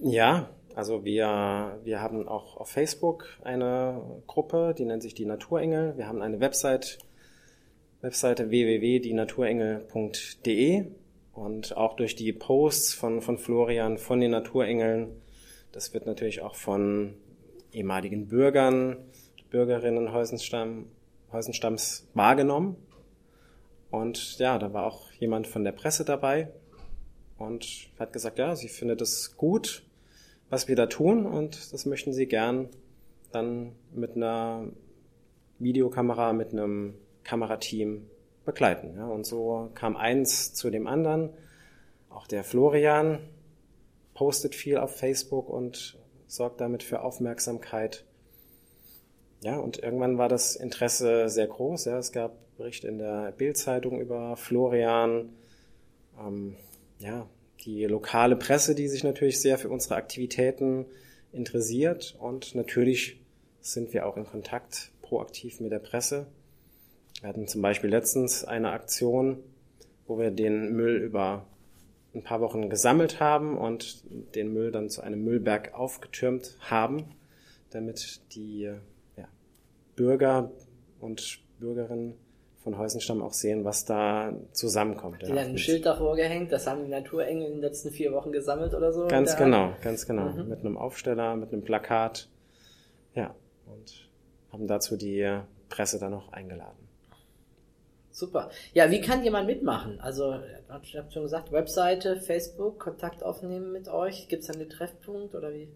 Ja, 0.00 0.48
also 0.76 1.04
wir, 1.04 1.80
wir 1.82 2.00
haben 2.00 2.28
auch 2.28 2.56
auf 2.56 2.70
Facebook 2.70 3.26
eine 3.42 4.22
Gruppe, 4.28 4.72
die 4.78 4.84
nennt 4.84 5.02
sich 5.02 5.14
die 5.14 5.26
Naturengel. 5.26 5.96
Wir 5.96 6.06
haben 6.06 6.22
eine 6.22 6.38
Website, 6.38 6.98
Webseite 8.00 8.50
www.dienaturengel.de 8.50 10.84
und 11.32 11.76
auch 11.76 11.96
durch 11.96 12.14
die 12.14 12.32
Posts 12.32 12.94
von, 12.94 13.22
von 13.22 13.38
Florian, 13.38 13.98
von 13.98 14.20
den 14.20 14.30
Naturengeln, 14.30 15.20
das 15.72 15.92
wird 15.94 16.06
natürlich 16.06 16.42
auch 16.42 16.54
von 16.54 17.14
ehemaligen 17.72 18.28
Bürgern, 18.28 18.98
Bürgerinnen 19.50 20.12
Häusenstamm, 20.12 20.86
Häusenstamms 21.32 22.06
wahrgenommen. 22.14 22.76
Und 23.90 24.38
ja, 24.38 24.58
da 24.58 24.72
war 24.72 24.86
auch 24.86 25.10
jemand 25.12 25.48
von 25.48 25.64
der 25.64 25.72
Presse 25.72 26.04
dabei 26.04 26.52
und 27.36 27.90
hat 27.98 28.12
gesagt, 28.12 28.38
ja, 28.38 28.54
sie 28.54 28.68
findet 28.68 29.00
es 29.00 29.36
gut, 29.36 29.82
was 30.50 30.68
wir 30.68 30.76
da 30.76 30.86
tun 30.86 31.26
und 31.26 31.72
das 31.72 31.86
möchten 31.86 32.12
sie 32.12 32.26
gern 32.26 32.68
dann 33.32 33.72
mit 33.92 34.16
einer 34.16 34.66
Videokamera, 35.58 36.32
mit 36.32 36.52
einem 36.52 36.94
Kamerateam 37.24 38.06
begleiten. 38.44 38.94
Ja, 38.96 39.06
und 39.06 39.26
so 39.26 39.70
kam 39.74 39.96
eins 39.96 40.54
zu 40.54 40.70
dem 40.70 40.86
anderen. 40.86 41.30
Auch 42.08 42.26
der 42.26 42.44
Florian 42.44 43.18
postet 44.14 44.54
viel 44.54 44.78
auf 44.78 44.96
Facebook 44.96 45.50
und 45.50 45.98
sorgt 46.26 46.60
damit 46.60 46.82
für 46.82 47.02
Aufmerksamkeit. 47.02 48.04
Ja, 49.42 49.58
und 49.58 49.78
irgendwann 49.78 50.18
war 50.18 50.28
das 50.28 50.56
Interesse 50.56 51.28
sehr 51.28 51.46
groß. 51.46 51.84
Ja, 51.84 51.98
es 51.98 52.10
gab 52.10 52.32
Berichte 52.56 52.88
in 52.88 52.98
der 52.98 53.32
Bildzeitung 53.32 54.00
über 54.00 54.36
Florian. 54.36 55.30
Ähm, 56.18 56.56
ja, 56.98 57.26
die 57.64 57.84
lokale 57.84 58.36
Presse, 58.36 58.74
die 58.74 58.88
sich 58.88 59.04
natürlich 59.04 59.40
sehr 59.40 59.58
für 59.58 59.68
unsere 59.68 59.96
Aktivitäten 59.96 60.86
interessiert. 61.32 62.16
Und 62.18 62.54
natürlich 62.54 63.20
sind 63.60 63.92
wir 63.92 64.06
auch 64.06 64.16
in 64.16 64.24
Kontakt 64.24 64.92
proaktiv 65.02 65.60
mit 65.60 65.72
der 65.72 65.78
Presse. 65.78 66.26
Wir 67.20 67.28
hatten 67.28 67.48
zum 67.48 67.62
Beispiel 67.62 67.90
letztens 67.90 68.44
eine 68.44 68.70
Aktion, 68.70 69.42
wo 70.06 70.18
wir 70.18 70.30
den 70.30 70.72
Müll 70.72 70.96
über 71.02 71.46
ein 72.14 72.22
paar 72.22 72.40
Wochen 72.40 72.70
gesammelt 72.70 73.20
haben 73.20 73.58
und 73.58 74.04
den 74.34 74.52
Müll 74.52 74.70
dann 74.70 74.88
zu 74.88 75.02
einem 75.02 75.24
Müllberg 75.24 75.74
aufgetürmt 75.74 76.56
haben, 76.60 77.04
damit 77.70 78.22
die 78.34 78.70
ja, 79.16 79.28
Bürger 79.96 80.52
und 81.00 81.40
Bürgerinnen 81.58 82.14
von 82.68 82.78
Häusenstamm 82.78 83.22
auch 83.22 83.32
sehen, 83.32 83.64
was 83.64 83.86
da 83.86 84.34
zusammenkommt. 84.52 85.22
Die 85.22 85.32
ja, 85.32 85.36
ein 85.36 85.56
Schild 85.56 85.86
davor 85.86 86.16
gehängt, 86.16 86.52
das 86.52 86.66
haben 86.66 86.84
die 86.84 86.90
Naturengel 86.90 87.46
in 87.46 87.52
den 87.54 87.60
letzten 87.62 87.90
vier 87.90 88.12
Wochen 88.12 88.30
gesammelt 88.30 88.74
oder 88.74 88.92
so? 88.92 89.06
Ganz 89.06 89.36
genau, 89.36 89.72
ganz 89.82 90.06
genau. 90.06 90.28
Mhm. 90.28 90.48
Mit 90.48 90.60
einem 90.60 90.76
Aufsteller, 90.76 91.34
mit 91.36 91.50
einem 91.50 91.62
Plakat. 91.62 92.28
Ja, 93.14 93.34
und 93.66 94.06
haben 94.52 94.66
dazu 94.66 94.98
die 94.98 95.40
Presse 95.70 95.98
dann 95.98 96.10
noch 96.10 96.30
eingeladen. 96.32 96.76
Super. 98.10 98.50
Ja, 98.74 98.90
wie 98.90 99.00
kann 99.00 99.24
jemand 99.24 99.46
mitmachen? 99.46 99.98
Also, 100.00 100.40
ich 100.82 100.96
habe 100.96 101.10
schon 101.10 101.22
gesagt, 101.22 101.50
Webseite, 101.50 102.16
Facebook, 102.20 102.80
Kontakt 102.80 103.22
aufnehmen 103.22 103.72
mit 103.72 103.88
euch. 103.88 104.28
Gibt 104.28 104.42
es 104.42 104.50
einen 104.50 104.68
Treffpunkt 104.68 105.34
oder 105.34 105.54
wie? 105.54 105.68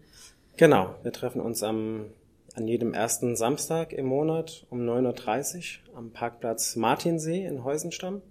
Genau, 0.57 0.93
wir 1.01 1.11
treffen 1.11 1.41
uns 1.41 1.63
am 1.63 2.11
an 2.55 2.67
jedem 2.67 2.93
ersten 2.93 3.35
Samstag 3.35 3.93
im 3.93 4.05
Monat 4.05 4.65
um 4.69 4.81
9.30 4.81 5.79
Uhr 5.91 5.97
am 5.97 6.11
Parkplatz 6.11 6.75
Martinsee 6.75 7.45
in 7.45 7.63
Heusenstamm. 7.63 8.21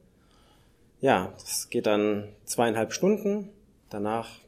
Ja, 1.01 1.33
das 1.41 1.69
geht 1.71 1.87
dann 1.87 2.29
zweieinhalb 2.45 2.93
Stunden. 2.93 3.51
Danach 3.91 4.39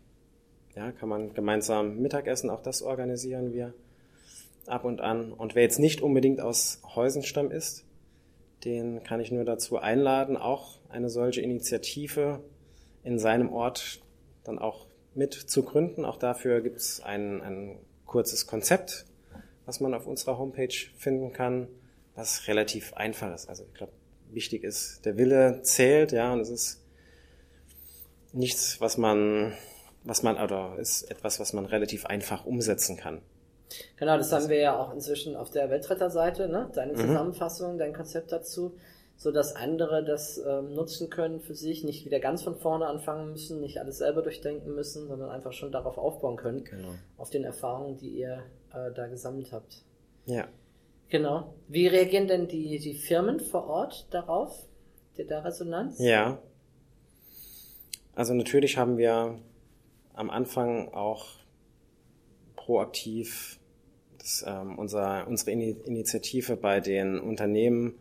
ja, 0.76 0.93
kann 0.93 1.09
man 1.09 1.35
gemeinsam 1.35 1.99
Mittagessen, 1.99 2.50
auch 2.50 2.62
das 2.62 2.83
organisieren 2.83 3.52
wir 3.52 3.75
ab 4.66 4.85
und 4.85 5.00
an. 5.00 5.33
Und 5.33 5.54
wer 5.54 5.62
jetzt 5.62 5.78
nicht 5.78 6.00
unbedingt 6.00 6.40
aus 6.40 6.81
Heusenstamm 6.95 7.50
ist, 7.50 7.85
den 8.64 9.02
kann 9.02 9.21
ich 9.21 9.31
nur 9.31 9.45
dazu 9.45 9.78
einladen, 9.78 10.37
auch 10.37 10.78
eine 10.88 11.11
solche 11.11 11.40
Initiative 11.40 12.40
in 13.02 13.19
seinem 13.19 13.52
Ort 13.52 14.00
dann 14.45 14.59
auch 14.59 14.87
mit 15.14 15.35
zu 15.35 15.62
gründen. 15.62 16.04
Auch 16.04 16.16
dafür 16.16 16.61
gibt 16.61 16.76
es 16.76 17.00
ein, 17.00 17.43
ein 17.43 17.78
kurzes 18.07 18.47
Konzept, 18.47 19.07
was 19.66 19.80
man 19.80 19.94
auf 19.94 20.06
unserer 20.06 20.38
Homepage 20.38 20.75
finden 20.97 21.33
kann, 21.33 21.68
was 22.14 22.49
relativ 22.49 22.94
einfach 22.94 23.35
ist. 23.35 23.49
Also 23.49 23.64
ich 23.64 23.75
glaube, 23.75 23.92
wichtig 24.30 24.64
ist, 24.64 25.04
der 25.04 25.16
Wille 25.16 25.62
zählt, 25.62 26.12
ja, 26.12 26.33
und 26.33 26.40
es 26.40 26.50
ist 26.50 26.85
nichts, 28.33 28.80
was 28.80 28.99
man, 28.99 29.52
was 30.02 30.23
man, 30.23 30.37
oder 30.37 30.76
ist 30.78 31.11
etwas, 31.11 31.40
was 31.40 31.52
man 31.52 31.66
relativ 31.66 32.06
einfach 32.06 32.44
umsetzen 32.44 32.97
kann. 32.97 33.23
Genau, 33.97 34.16
das 34.16 34.33
haben 34.33 34.49
wir 34.49 34.59
ja 34.59 34.76
auch 34.76 34.92
inzwischen 34.92 35.37
auf 35.37 35.50
der 35.50 35.71
Weltretterseite, 35.71 36.49
ne? 36.49 36.71
Deine 36.75 36.92
mhm. 36.92 36.99
Zusammenfassung, 36.99 37.75
mhm. 37.75 37.78
dein 37.78 37.92
Konzept 37.92 38.30
dazu, 38.30 38.76
so 39.16 39.30
dass 39.30 39.54
andere 39.54 40.04
das 40.04 40.38
ähm, 40.38 40.75
nutzen 40.75 41.11
können 41.11 41.40
für 41.40 41.54
sich, 41.54 41.85
nicht 41.85 42.04
wieder 42.04 42.21
ganz 42.21 42.42
von 42.42 42.56
vorne 42.56 42.87
anfangen 42.87 43.30
müssen, 43.30 43.61
nicht 43.61 43.78
alles 43.78 43.99
selber 43.99 44.23
durchdenken 44.23 44.75
müssen, 44.75 45.06
sondern 45.06 45.30
einfach 45.30 45.52
schon 45.52 45.73
darauf 45.73 45.99
aufbauen 45.99 46.37
können, 46.37 46.64
genau. 46.64 46.88
auf 47.16 47.30
den 47.30 47.44
Erfahrungen, 47.44 47.97
die 47.97 48.11
ihr 48.11 48.42
äh, 48.73 48.92
da 48.92 49.06
gesammelt 49.06 49.52
habt. 49.52 49.83
Ja. 50.26 50.49
Genau. 51.09 51.54
Wie 51.68 51.87
reagieren 51.87 52.26
denn 52.26 52.49
die, 52.49 52.78
die 52.78 52.94
Firmen 52.94 53.40
vor 53.40 53.66
Ort 53.66 54.09
darauf? 54.11 54.66
Der 55.16 55.26
da 55.26 55.40
Resonanz? 55.40 55.99
Ja. 56.00 56.38
Also 58.16 58.35
natürlich 58.35 58.76
haben 58.76 58.99
wir 58.99 59.38
am 60.12 60.30
Anfang 60.30 60.92
auch 60.92 61.26
proaktiv 62.56 63.61
das, 64.18 64.44
ähm, 64.47 64.78
unser, 64.78 65.26
unsere 65.28 65.52
Initiative 65.52 66.56
bei 66.56 66.80
den 66.80 67.21
Unternehmen 67.21 67.94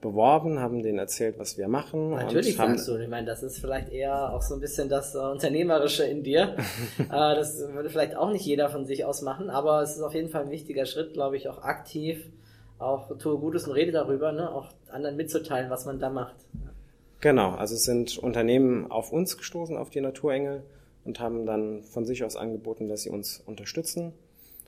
beworben, 0.00 0.60
haben 0.60 0.82
denen 0.82 0.98
erzählt, 0.98 1.38
was 1.38 1.56
wir 1.56 1.68
machen. 1.68 2.10
Natürlich 2.10 2.58
und 2.58 2.66
sagst 2.66 2.88
du, 2.88 2.96
ich 2.96 3.08
meine, 3.08 3.26
das 3.26 3.42
ist 3.42 3.58
vielleicht 3.58 3.90
eher 3.90 4.32
auch 4.32 4.42
so 4.42 4.54
ein 4.54 4.60
bisschen 4.60 4.88
das 4.88 5.14
äh, 5.14 5.18
Unternehmerische 5.18 6.04
in 6.04 6.22
dir. 6.22 6.56
äh, 6.98 7.06
das 7.08 7.58
würde 7.58 7.88
vielleicht 7.88 8.16
auch 8.16 8.30
nicht 8.30 8.44
jeder 8.44 8.68
von 8.68 8.84
sich 8.84 9.04
aus 9.04 9.22
machen, 9.22 9.50
aber 9.50 9.82
es 9.82 9.96
ist 9.96 10.02
auf 10.02 10.14
jeden 10.14 10.28
Fall 10.28 10.42
ein 10.42 10.50
wichtiger 10.50 10.86
Schritt, 10.86 11.14
glaube 11.14 11.36
ich, 11.36 11.48
auch 11.48 11.62
aktiv, 11.62 12.30
auch 12.78 13.16
tue 13.18 13.38
Gutes 13.38 13.66
und 13.66 13.72
rede 13.72 13.92
darüber, 13.92 14.32
ne? 14.32 14.52
auch 14.52 14.68
anderen 14.90 15.16
mitzuteilen, 15.16 15.70
was 15.70 15.86
man 15.86 15.98
da 15.98 16.10
macht. 16.10 16.36
Genau, 17.20 17.54
also 17.54 17.74
es 17.74 17.84
sind 17.84 18.18
Unternehmen 18.18 18.90
auf 18.90 19.12
uns 19.12 19.38
gestoßen, 19.38 19.76
auf 19.76 19.88
die 19.88 20.02
Naturengel 20.02 20.62
und 21.04 21.20
haben 21.20 21.46
dann 21.46 21.82
von 21.82 22.04
sich 22.04 22.22
aus 22.22 22.36
angeboten, 22.36 22.88
dass 22.88 23.02
sie 23.02 23.10
uns 23.10 23.42
unterstützen. 23.46 24.12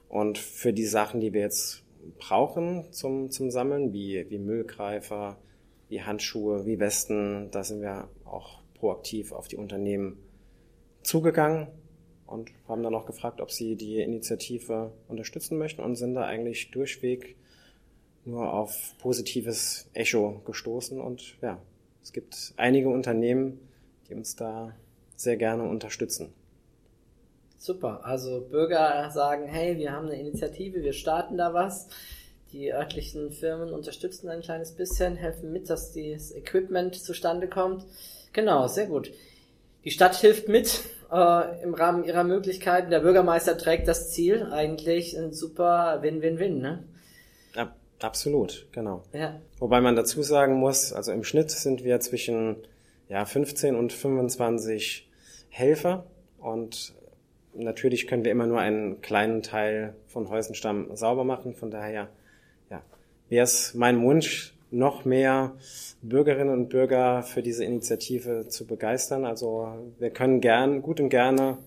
Und 0.08 0.38
für 0.38 0.73
die 0.73 0.87
Sachen, 0.87 1.20
die 1.20 1.35
wir 1.35 1.42
jetzt 1.42 1.82
brauchen 2.19 2.93
zum, 2.93 3.31
zum 3.31 3.50
Sammeln, 3.50 3.93
wie, 3.93 4.27
wie 4.29 4.38
Müllgreifer, 4.38 5.38
wie 5.88 6.03
Handschuhe, 6.03 6.67
wie 6.67 6.79
Westen. 6.79 7.50
Da 7.50 7.65
sind 7.65 7.81
wir 7.81 8.09
auch 8.25 8.61
proaktiv 8.75 9.33
auf 9.33 9.49
die 9.49 9.57
Unternehmen 9.57 10.19
zugegangen 11.03 11.69
und 12.27 12.50
haben 12.69 12.83
dann 12.83 12.95
auch 12.95 13.07
gefragt, 13.07 13.41
ob 13.41 13.50
sie 13.50 13.77
die 13.77 14.00
Initiative 14.00 14.93
unterstützen 15.09 15.59
möchten 15.59 15.83
und 15.83 15.97
sind 15.97 16.15
da 16.15 16.25
eigentlich 16.25 16.71
durchweg 16.71 17.37
nur 18.25 18.53
auf 18.53 18.95
positives 18.99 19.88
Echo 19.95 20.43
gestoßen. 20.45 21.00
Und 21.00 21.38
ja, 21.41 21.61
es 22.03 22.12
gibt 22.12 22.53
einige 22.57 22.91
Unternehmen, 22.91 23.59
die 24.09 24.15
uns 24.15 24.37
da 24.37 24.77
sehr 25.17 25.37
gerne 25.37 25.65
unterstützen. 25.65 26.33
Super. 27.59 28.00
Also 28.05 28.41
Bürger 28.41 29.11
sagen, 29.11 29.47
hey, 29.47 29.77
wir 29.79 29.93
haben 29.93 30.07
eine 30.07 30.19
Initiative, 30.19 30.83
wir 30.83 30.93
starten 30.93 31.37
da 31.37 31.53
was. 31.53 31.88
Die 32.53 32.73
örtlichen 32.73 33.31
Firmen 33.31 33.75
unterstützen 33.75 34.29
ein 34.29 34.41
kleines 34.41 34.73
bisschen, 34.73 35.17
helfen 35.17 35.53
mit, 35.53 35.69
dass 35.69 35.93
das 35.93 36.35
Equipment 36.35 36.95
zustande 36.95 37.49
kommt. 37.49 37.85
Genau, 38.33 38.69
sehr 38.69 38.87
gut. 38.87 39.12
Die 39.85 39.91
Stadt 39.91 40.17
hilft 40.17 40.49
mit 40.49 40.83
äh, 41.12 41.62
im 41.62 41.75
Rahmen 41.75 42.05
ihrer 42.05 42.25
Möglichkeiten. 42.25 42.91
Der 42.91 43.00
Bürgermeister 43.00 43.59
trägt 43.59 43.88
das 43.88 44.12
Ziel. 44.12 44.45
Eigentlich 44.50 45.19
ein 45.19 45.33
super 45.33 45.99
Win-Win-Win, 46.00 46.61
ne? 46.61 46.85
Ja, 47.55 47.75
absolut, 48.00 48.67
genau. 48.71 49.03
Ja. 49.12 49.41
Wobei 49.59 49.81
man 49.81 49.97
dazu 49.97 50.23
sagen 50.23 50.55
muss, 50.55 50.93
also 50.93 51.12
im 51.12 51.25
Schnitt 51.25 51.50
sind 51.50 51.83
wir 51.85 51.99
zwischen 52.00 52.57
ja, 53.09 53.25
15 53.25 53.75
und 53.75 53.93
25 53.93 55.09
Helfer 55.50 56.07
und 56.38 56.95
natürlich 57.59 58.07
können 58.07 58.25
wir 58.25 58.33
immer 58.33 58.47
nur 58.47 58.61
einen 58.61 59.00
kleinen 59.00 59.43
Teil 59.43 59.95
von 60.07 60.29
Häusenstamm 60.29 60.95
sauber 60.97 61.25
machen. 61.25 61.55
Von 61.55 61.71
daher 61.71 62.09
ja, 62.71 62.83
wäre 63.29 63.45
es 63.45 63.75
mein 63.75 64.00
Wunsch, 64.03 64.55
noch 64.71 65.05
mehr 65.05 65.57
Bürgerinnen 66.03 66.53
und 66.53 66.69
Bürger 66.69 67.23
für 67.23 67.43
diese 67.43 67.65
Initiative 67.65 68.49
zu 68.49 68.67
begeistern. 68.67 69.25
Also 69.25 69.69
wir 69.99 70.11
können 70.11 70.41
gern, 70.41 70.83
gut 70.83 71.00
und 71.00 71.09
gerne 71.09 71.59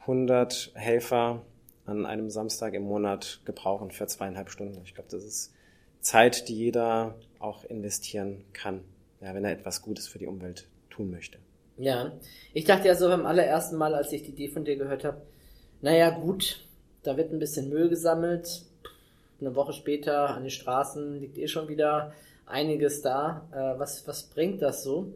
100 0.00 0.72
Helfer 0.74 1.42
an 1.86 2.04
einem 2.04 2.30
Samstag 2.30 2.74
im 2.74 2.82
Monat 2.82 3.40
gebrauchen 3.44 3.90
für 3.90 4.06
zweieinhalb 4.06 4.50
Stunden. 4.50 4.80
Ich 4.84 4.94
glaube, 4.94 5.08
das 5.10 5.24
ist 5.24 5.54
Zeit, 6.00 6.48
die 6.48 6.56
jeder 6.56 7.14
auch 7.38 7.64
investieren 7.64 8.44
kann, 8.52 8.82
ja, 9.20 9.34
wenn 9.34 9.44
er 9.44 9.52
etwas 9.52 9.82
Gutes 9.82 10.06
für 10.06 10.18
die 10.18 10.26
Umwelt 10.26 10.68
tun 10.90 11.10
möchte. 11.10 11.38
Ja, 11.78 12.12
ich 12.52 12.64
dachte 12.64 12.88
ja 12.88 12.94
so 12.94 13.08
beim 13.08 13.24
allerersten 13.24 13.76
Mal, 13.76 13.94
als 13.94 14.12
ich 14.12 14.24
die 14.24 14.30
Idee 14.30 14.48
von 14.48 14.64
dir 14.64 14.76
gehört 14.76 15.04
habe, 15.04 15.22
naja 15.80 16.10
gut, 16.10 16.66
da 17.04 17.16
wird 17.16 17.32
ein 17.32 17.38
bisschen 17.38 17.68
Müll 17.68 17.88
gesammelt, 17.88 18.62
eine 19.40 19.54
Woche 19.54 19.72
später 19.72 20.30
an 20.30 20.42
den 20.42 20.50
Straßen 20.50 21.20
liegt 21.20 21.38
eh 21.38 21.46
schon 21.46 21.68
wieder 21.68 22.12
einiges 22.46 23.02
da. 23.02 23.46
Äh, 23.52 23.78
was, 23.78 24.06
was 24.08 24.24
bringt 24.24 24.62
das 24.62 24.82
so? 24.82 25.12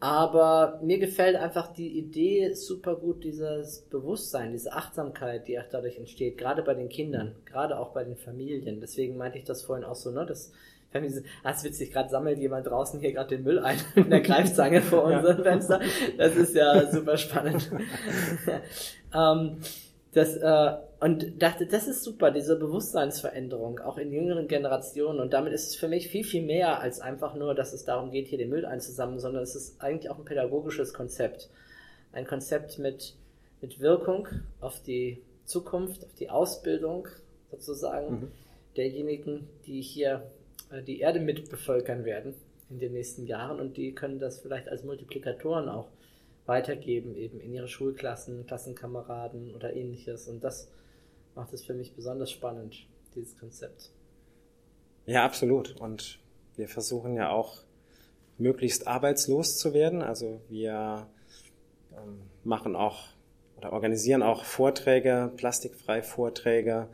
Aber 0.00 0.78
mir 0.82 0.98
gefällt 0.98 1.36
einfach 1.36 1.72
die 1.72 1.98
Idee 1.98 2.54
super 2.54 2.96
gut, 2.96 3.24
dieses 3.24 3.80
Bewusstsein, 3.80 4.52
diese 4.52 4.72
Achtsamkeit, 4.72 5.48
die 5.48 5.58
auch 5.58 5.64
dadurch 5.70 5.98
entsteht, 5.98 6.38
gerade 6.38 6.62
bei 6.62 6.74
den 6.74 6.88
Kindern, 6.88 7.34
gerade 7.46 7.78
auch 7.78 7.92
bei 7.92 8.04
den 8.04 8.16
Familien. 8.16 8.80
Deswegen 8.80 9.16
meinte 9.16 9.38
ich 9.38 9.44
das 9.44 9.62
vorhin 9.62 9.84
auch 9.84 9.94
so, 9.94 10.10
ne, 10.10 10.26
dass 10.26 10.52
Familie, 10.96 11.22
ah, 11.42 11.50
ist 11.50 11.64
witzig, 11.64 11.92
gerade 11.92 12.08
sammelt 12.08 12.38
jemand 12.38 12.66
draußen 12.66 13.00
hier 13.00 13.12
gerade 13.12 13.36
den 13.36 13.44
Müll 13.44 13.58
ein 13.60 13.78
mit 13.94 14.10
der 14.10 14.20
Greifzange 14.20 14.82
vor 14.82 15.04
unserem. 15.04 15.42
Fenster. 15.42 15.80
Das 16.18 16.34
ist 16.34 16.54
ja 16.54 16.90
super 16.90 17.16
spannend. 17.16 17.70
ähm, 19.14 19.58
das, 20.12 20.36
äh, 20.36 20.76
und 20.98 21.42
dachte, 21.42 21.66
das 21.66 21.86
ist 21.86 22.02
super, 22.02 22.30
diese 22.30 22.58
Bewusstseinsveränderung, 22.58 23.80
auch 23.80 23.98
in 23.98 24.12
jüngeren 24.12 24.48
Generationen. 24.48 25.20
Und 25.20 25.34
damit 25.34 25.52
ist 25.52 25.68
es 25.68 25.76
für 25.76 25.88
mich 25.88 26.08
viel, 26.08 26.24
viel 26.24 26.42
mehr 26.42 26.80
als 26.80 27.00
einfach 27.00 27.34
nur, 27.34 27.54
dass 27.54 27.74
es 27.74 27.84
darum 27.84 28.10
geht, 28.10 28.28
hier 28.28 28.38
den 28.38 28.48
Müll 28.48 28.64
einzusammeln, 28.64 29.20
sondern 29.20 29.42
es 29.42 29.54
ist 29.54 29.80
eigentlich 29.82 30.10
auch 30.10 30.18
ein 30.18 30.24
pädagogisches 30.24 30.94
Konzept. 30.94 31.50
Ein 32.12 32.26
Konzept 32.26 32.78
mit, 32.78 33.14
mit 33.60 33.78
Wirkung 33.80 34.26
auf 34.60 34.82
die 34.82 35.22
Zukunft, 35.44 36.04
auf 36.04 36.14
die 36.14 36.30
Ausbildung 36.30 37.08
sozusagen 37.50 38.10
mhm. 38.10 38.32
derjenigen, 38.76 39.48
die 39.66 39.82
hier 39.82 40.22
die 40.86 41.00
Erde 41.00 41.20
mitbevölkern 41.20 42.04
werden 42.04 42.34
in 42.70 42.78
den 42.78 42.92
nächsten 42.92 43.26
Jahren. 43.26 43.60
Und 43.60 43.76
die 43.76 43.92
können 43.92 44.18
das 44.18 44.40
vielleicht 44.40 44.68
als 44.68 44.84
Multiplikatoren 44.84 45.68
auch 45.68 45.88
weitergeben, 46.46 47.16
eben 47.16 47.40
in 47.40 47.52
ihre 47.52 47.68
Schulklassen, 47.68 48.46
Klassenkameraden 48.46 49.54
oder 49.54 49.74
ähnliches. 49.74 50.28
Und 50.28 50.44
das 50.44 50.70
macht 51.34 51.52
es 51.52 51.64
für 51.64 51.74
mich 51.74 51.94
besonders 51.94 52.30
spannend, 52.30 52.86
dieses 53.14 53.38
Konzept. 53.38 53.90
Ja, 55.06 55.24
absolut. 55.24 55.80
Und 55.80 56.18
wir 56.56 56.68
versuchen 56.68 57.14
ja 57.14 57.30
auch 57.30 57.62
möglichst 58.38 58.86
arbeitslos 58.86 59.58
zu 59.58 59.74
werden. 59.74 60.02
Also 60.02 60.40
wir 60.48 61.06
ähm, 61.96 62.22
machen 62.44 62.76
auch 62.76 63.08
oder 63.56 63.72
organisieren 63.72 64.22
auch 64.22 64.44
Vorträge, 64.44 65.32
plastikfrei 65.36 66.02
Vorträge, 66.02 66.88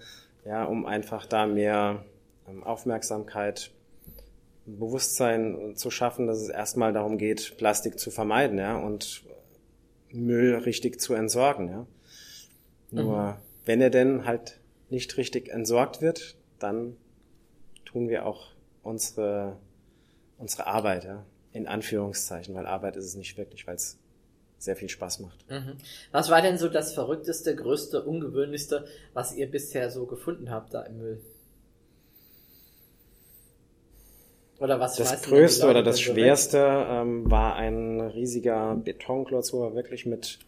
ja, 0.44 0.64
um 0.64 0.86
einfach 0.86 1.26
da 1.26 1.46
mehr 1.46 2.04
Aufmerksamkeit 2.62 3.72
Bewusstsein 4.64 5.74
zu 5.76 5.90
schaffen, 5.90 6.26
dass 6.26 6.38
es 6.38 6.48
erstmal 6.48 6.92
darum 6.92 7.18
geht, 7.18 7.56
Plastik 7.56 7.98
zu 7.98 8.10
vermeiden, 8.10 8.58
ja, 8.58 8.76
und 8.76 9.24
Müll 10.12 10.54
richtig 10.54 11.00
zu 11.00 11.14
entsorgen. 11.14 11.68
Ja. 11.68 11.86
Nur 12.90 13.22
mhm. 13.22 13.34
wenn 13.64 13.80
er 13.80 13.90
denn 13.90 14.24
halt 14.24 14.60
nicht 14.88 15.16
richtig 15.16 15.48
entsorgt 15.48 16.00
wird, 16.00 16.36
dann 16.58 16.96
tun 17.84 18.08
wir 18.08 18.26
auch 18.26 18.52
unsere, 18.82 19.56
unsere 20.38 20.66
Arbeit, 20.66 21.04
ja, 21.04 21.24
in 21.52 21.66
Anführungszeichen, 21.66 22.54
weil 22.54 22.66
Arbeit 22.66 22.96
ist 22.96 23.06
es 23.06 23.16
nicht 23.16 23.36
wirklich, 23.36 23.66
weil 23.66 23.76
es 23.76 23.98
sehr 24.58 24.76
viel 24.76 24.88
Spaß 24.88 25.20
macht. 25.20 25.50
Mhm. 25.50 25.76
Was 26.12 26.30
war 26.30 26.40
denn 26.40 26.56
so 26.56 26.68
das 26.68 26.94
Verrückteste, 26.94 27.56
Größte, 27.56 28.02
Ungewöhnlichste, 28.04 28.86
was 29.12 29.34
ihr 29.34 29.50
bisher 29.50 29.90
so 29.90 30.06
gefunden 30.06 30.50
habt 30.50 30.72
da 30.72 30.82
im 30.82 30.98
Müll? 30.98 31.20
Oder 34.62 34.78
was 34.78 34.94
das 34.94 35.22
größte 35.22 35.68
oder 35.68 35.82
das 35.82 36.00
schwerste 36.00 36.86
ähm, 36.88 37.28
war 37.28 37.56
ein 37.56 38.00
riesiger 38.00 38.76
Betonklotz, 38.76 39.52
wo 39.52 39.62
wir 39.62 39.74
wirklich 39.74 40.06
mit 40.06 40.38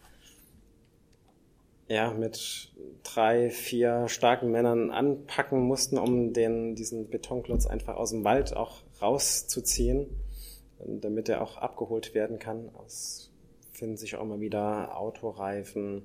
ja 1.89 2.11
mit 2.11 2.71
drei, 3.03 3.49
vier 3.49 4.07
starken 4.07 4.51
Männern 4.51 4.89
anpacken 4.89 5.59
mussten, 5.59 5.97
um 5.97 6.31
den 6.31 6.75
diesen 6.75 7.09
Betonklotz 7.09 7.65
einfach 7.65 7.97
aus 7.97 8.11
dem 8.11 8.23
Wald 8.23 8.55
auch 8.55 8.83
rauszuziehen, 9.01 10.07
damit 10.79 11.27
er 11.27 11.41
auch 11.41 11.57
abgeholt 11.57 12.13
werden 12.13 12.39
kann. 12.39 12.69
Es 12.85 13.33
finden 13.73 13.97
sich 13.97 14.15
auch 14.15 14.21
immer 14.21 14.39
wieder 14.39 14.97
Autoreifen, 14.97 16.03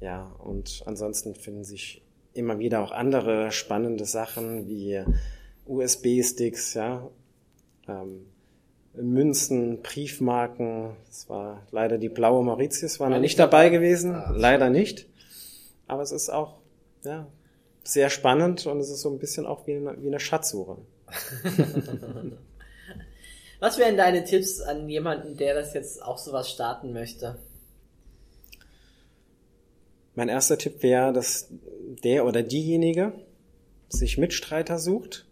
ja 0.00 0.36
und 0.38 0.84
ansonsten 0.86 1.34
finden 1.34 1.64
sich 1.64 2.00
immer 2.32 2.60
wieder 2.60 2.80
auch 2.80 2.92
andere 2.92 3.50
spannende 3.50 4.04
Sachen 4.04 4.68
wie 4.68 5.02
USB-Sticks, 5.68 6.74
ja, 6.74 7.08
ähm, 7.86 8.26
Münzen, 8.94 9.82
Briefmarken. 9.82 10.96
Das 11.06 11.28
war 11.28 11.66
leider 11.70 11.98
die 11.98 12.08
blaue 12.08 12.42
Mauritius, 12.42 12.98
war 13.00 13.10
noch 13.10 13.20
nicht 13.20 13.38
dabei 13.38 13.68
gewesen, 13.68 14.14
ah, 14.14 14.32
leider 14.34 14.70
nicht. 14.70 15.06
Aber 15.86 16.02
es 16.02 16.10
ist 16.10 16.30
auch 16.30 16.58
ja, 17.04 17.28
sehr 17.84 18.10
spannend 18.10 18.66
und 18.66 18.80
es 18.80 18.90
ist 18.90 19.02
so 19.02 19.10
ein 19.10 19.18
bisschen 19.18 19.46
auch 19.46 19.66
wie 19.66 19.76
eine, 19.76 20.02
wie 20.02 20.08
eine 20.08 20.20
Schatzsuche. 20.20 20.78
Was 23.60 23.78
wären 23.78 23.96
deine 23.96 24.24
Tipps 24.24 24.60
an 24.60 24.88
jemanden, 24.88 25.36
der 25.36 25.54
das 25.54 25.74
jetzt 25.74 26.02
auch 26.02 26.18
sowas 26.18 26.48
starten 26.50 26.92
möchte? 26.92 27.38
Mein 30.14 30.28
erster 30.28 30.58
Tipp 30.58 30.82
wäre, 30.82 31.12
dass 31.12 31.48
der 32.04 32.24
oder 32.24 32.42
diejenige 32.42 33.12
sich 33.88 34.18
Mitstreiter 34.18 34.78
sucht 34.78 35.27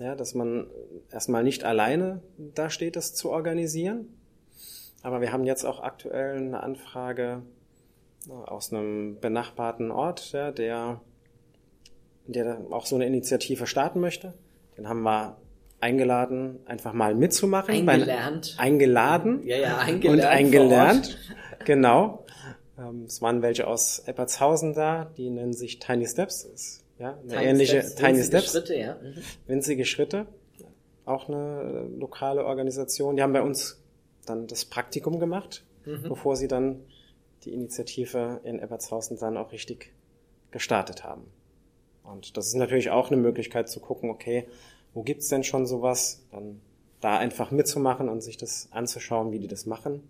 ja, 0.00 0.14
dass 0.14 0.34
man 0.34 0.66
erstmal 1.10 1.42
nicht 1.42 1.64
alleine 1.64 2.22
da 2.36 2.70
steht, 2.70 2.96
das 2.96 3.14
zu 3.14 3.30
organisieren. 3.30 4.08
Aber 5.02 5.20
wir 5.20 5.32
haben 5.32 5.44
jetzt 5.44 5.64
auch 5.64 5.80
aktuell 5.80 6.36
eine 6.36 6.62
Anfrage 6.62 7.42
äh, 8.28 8.32
aus 8.32 8.72
einem 8.72 9.20
benachbarten 9.20 9.90
Ort, 9.90 10.32
ja, 10.32 10.50
der, 10.50 11.00
der 12.26 12.60
auch 12.70 12.86
so 12.86 12.96
eine 12.96 13.06
Initiative 13.06 13.66
starten 13.66 14.00
möchte. 14.00 14.34
Den 14.76 14.88
haben 14.88 15.02
wir 15.02 15.36
eingeladen, 15.80 16.60
einfach 16.66 16.92
mal 16.92 17.14
mitzumachen. 17.14 17.88
Eingelernt. 17.88 18.54
Bei, 18.56 18.64
eingeladen. 18.64 19.40
Ja, 19.44 19.56
ja, 19.56 19.78
eingelernt. 19.78 20.20
Und 20.20 20.24
eingelernt. 20.24 21.18
Genau. 21.64 22.24
Ähm, 22.78 23.04
es 23.04 23.22
waren 23.22 23.42
welche 23.42 23.66
aus 23.66 24.00
Eppertshausen 24.00 24.74
da, 24.74 25.06
die 25.16 25.30
nennen 25.30 25.52
sich 25.52 25.78
Tiny 25.78 26.06
Steps. 26.06 26.84
Ja, 26.98 27.16
eine 27.16 27.28
Tiny 27.28 27.44
ähnliche 27.44 27.82
Steps, 27.82 27.94
Tiny 27.94 28.22
Steps. 28.24 28.50
Schritte, 28.50 28.74
ja. 28.76 28.94
Mhm. 28.94 29.22
Winzige 29.46 29.84
Schritte. 29.84 30.26
Auch 31.04 31.28
eine 31.28 31.86
äh, 31.94 31.98
lokale 31.98 32.44
Organisation. 32.44 33.16
Die 33.16 33.22
haben 33.22 33.32
bei 33.32 33.42
uns 33.42 33.82
dann 34.26 34.46
das 34.46 34.64
Praktikum 34.64 35.20
gemacht, 35.20 35.64
mhm. 35.84 36.02
bevor 36.08 36.36
sie 36.36 36.48
dann 36.48 36.80
die 37.44 37.54
Initiative 37.54 38.40
in 38.44 38.58
Ebertshausen 38.58 39.18
dann 39.18 39.36
auch 39.36 39.52
richtig 39.52 39.92
gestartet 40.50 41.04
haben. 41.04 41.22
Und 42.02 42.36
das 42.36 42.48
ist 42.48 42.54
natürlich 42.54 42.90
auch 42.90 43.10
eine 43.10 43.20
Möglichkeit 43.20 43.68
zu 43.68 43.80
gucken, 43.80 44.10
okay, 44.10 44.46
wo 44.94 45.02
gibt's 45.02 45.28
denn 45.28 45.44
schon 45.44 45.66
sowas? 45.66 46.26
Dann 46.32 46.60
da 47.00 47.18
einfach 47.18 47.50
mitzumachen 47.50 48.08
und 48.08 48.22
sich 48.22 48.36
das 48.36 48.68
anzuschauen, 48.72 49.30
wie 49.30 49.38
die 49.38 49.48
das 49.48 49.66
machen. 49.66 50.02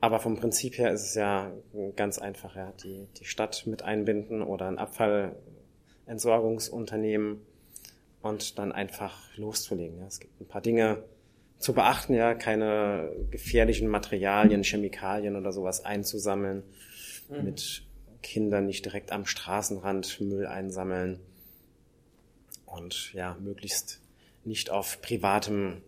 Aber 0.00 0.18
vom 0.18 0.36
Prinzip 0.36 0.76
her 0.78 0.90
ist 0.92 1.02
es 1.02 1.14
ja 1.14 1.52
ganz 1.94 2.18
einfach, 2.18 2.56
ja, 2.56 2.72
die, 2.82 3.06
die 3.18 3.26
Stadt 3.26 3.66
mit 3.66 3.82
einbinden 3.82 4.42
oder 4.42 4.66
ein 4.66 4.78
Abfallentsorgungsunternehmen 4.78 7.42
und 8.22 8.58
dann 8.58 8.72
einfach 8.72 9.36
loszulegen. 9.36 9.98
Ja. 9.98 10.06
Es 10.06 10.20
gibt 10.20 10.40
ein 10.40 10.48
paar 10.48 10.62
Dinge 10.62 11.04
zu 11.58 11.74
beachten, 11.74 12.14
ja, 12.14 12.32
keine 12.34 13.12
gefährlichen 13.30 13.88
Materialien, 13.88 14.62
Chemikalien 14.62 15.36
oder 15.36 15.52
sowas 15.52 15.84
einzusammeln, 15.84 16.62
mhm. 17.28 17.44
mit 17.44 17.82
Kindern 18.22 18.64
nicht 18.66 18.86
direkt 18.86 19.12
am 19.12 19.26
Straßenrand 19.26 20.22
Müll 20.22 20.46
einsammeln 20.46 21.20
und 22.64 23.12
ja, 23.12 23.36
möglichst 23.40 24.00
nicht 24.44 24.70
auf 24.70 25.02
privatem 25.02 25.82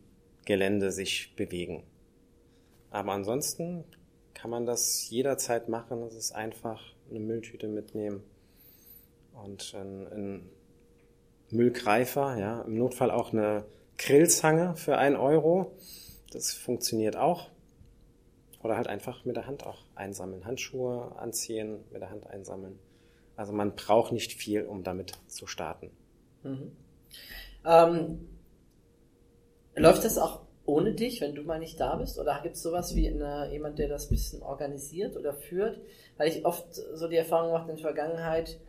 Gelände 0.44 0.92
sich 0.92 1.34
bewegen. 1.36 1.84
Aber 2.90 3.12
ansonsten 3.12 3.84
kann 4.42 4.50
man 4.50 4.66
das 4.66 5.08
jederzeit 5.08 5.68
machen. 5.68 6.02
Es 6.02 6.16
ist 6.16 6.32
einfach 6.32 6.82
eine 7.08 7.20
Mülltüte 7.20 7.68
mitnehmen 7.68 8.24
und 9.40 9.72
ein, 9.74 10.50
Müllgreifer, 11.50 12.36
ja, 12.38 12.62
im 12.62 12.76
Notfall 12.76 13.12
auch 13.12 13.32
eine 13.32 13.64
Grillzange 13.98 14.74
für 14.74 14.98
ein 14.98 15.14
Euro. 15.14 15.76
Das 16.32 16.52
funktioniert 16.52 17.16
auch. 17.16 17.50
Oder 18.64 18.76
halt 18.76 18.88
einfach 18.88 19.24
mit 19.24 19.36
der 19.36 19.46
Hand 19.46 19.64
auch 19.64 19.84
einsammeln. 19.94 20.44
Handschuhe 20.44 21.14
anziehen, 21.16 21.84
mit 21.92 22.02
der 22.02 22.10
Hand 22.10 22.26
einsammeln. 22.26 22.80
Also 23.36 23.52
man 23.52 23.76
braucht 23.76 24.10
nicht 24.10 24.32
viel, 24.32 24.64
um 24.64 24.82
damit 24.82 25.12
zu 25.28 25.46
starten. 25.46 25.90
Mhm. 26.42 26.72
Ähm, 27.64 28.28
läuft 29.76 30.04
das 30.04 30.18
auch 30.18 30.40
ohne 30.64 30.94
dich, 30.94 31.20
wenn 31.20 31.34
du 31.34 31.42
mal 31.42 31.58
nicht 31.58 31.80
da 31.80 31.96
bist? 31.96 32.18
Oder 32.18 32.40
gibt 32.42 32.56
es 32.56 32.62
sowas 32.62 32.94
wie 32.94 33.08
eine, 33.08 33.50
jemand, 33.50 33.78
der 33.78 33.88
das 33.88 34.06
ein 34.06 34.10
bisschen 34.10 34.42
organisiert 34.42 35.16
oder 35.16 35.34
führt? 35.34 35.80
Weil 36.16 36.28
ich 36.28 36.44
oft 36.44 36.66
so 36.74 37.08
die 37.08 37.16
Erfahrung 37.16 37.48
gemacht 37.48 37.68
in 37.68 37.76
der 37.76 37.82
Vergangenheit, 37.82 38.60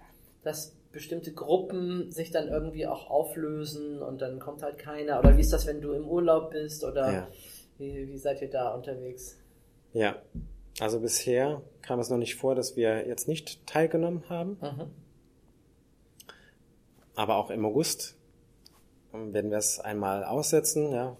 dass 0.43 0.75
bestimmte 0.91 1.33
Gruppen 1.33 2.11
sich 2.11 2.31
dann 2.31 2.47
irgendwie 2.47 2.87
auch 2.87 3.09
auflösen 3.09 4.01
und 4.01 4.21
dann 4.21 4.39
kommt 4.39 4.61
halt 4.63 4.77
keiner. 4.77 5.19
Oder 5.19 5.35
wie 5.37 5.41
ist 5.41 5.53
das, 5.53 5.65
wenn 5.65 5.81
du 5.81 5.91
im 5.93 6.07
Urlaub 6.07 6.51
bist? 6.51 6.83
Oder 6.83 7.11
ja. 7.11 7.27
wie, 7.77 8.07
wie 8.09 8.17
seid 8.17 8.41
ihr 8.41 8.49
da 8.49 8.73
unterwegs? 8.73 9.37
Ja, 9.91 10.21
also 10.79 10.99
bisher 10.99 11.61
kam 11.81 11.99
es 11.99 12.09
noch 12.09 12.17
nicht 12.17 12.35
vor, 12.35 12.55
dass 12.55 12.75
wir 12.75 13.07
jetzt 13.07 13.27
nicht 13.27 13.65
teilgenommen 13.67 14.23
haben. 14.29 14.57
Mhm. 14.61 14.91
Aber 17.15 17.37
auch 17.37 17.51
im 17.51 17.65
August 17.65 18.15
werden 19.11 19.51
wir 19.51 19.57
es 19.57 19.79
einmal 19.79 20.23
aussetzen, 20.23 20.91
ja, 20.91 21.15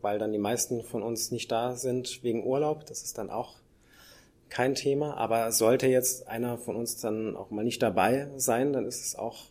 weil 0.00 0.18
dann 0.18 0.32
die 0.32 0.38
meisten 0.38 0.82
von 0.82 1.02
uns 1.02 1.30
nicht 1.30 1.50
da 1.50 1.74
sind 1.74 2.22
wegen 2.22 2.44
Urlaub. 2.44 2.86
Das 2.86 3.02
ist 3.02 3.18
dann 3.18 3.30
auch 3.30 3.56
kein 4.48 4.74
Thema. 4.74 5.16
Aber 5.16 5.50
sollte 5.52 5.86
jetzt 5.86 6.28
einer 6.28 6.58
von 6.58 6.76
uns 6.76 7.00
dann 7.00 7.36
auch 7.36 7.50
mal 7.50 7.64
nicht 7.64 7.82
dabei 7.82 8.28
sein, 8.36 8.72
dann 8.72 8.86
ist 8.86 9.04
es 9.04 9.16
auch 9.16 9.46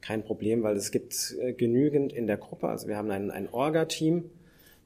kein 0.00 0.24
Problem, 0.24 0.62
weil 0.62 0.76
es 0.76 0.90
gibt 0.90 1.36
äh, 1.40 1.52
genügend 1.52 2.12
in 2.12 2.26
der 2.26 2.36
Gruppe. 2.36 2.68
Also 2.68 2.88
wir 2.88 2.96
haben 2.96 3.10
ein, 3.10 3.30
ein 3.30 3.48
Orga-Team. 3.48 4.30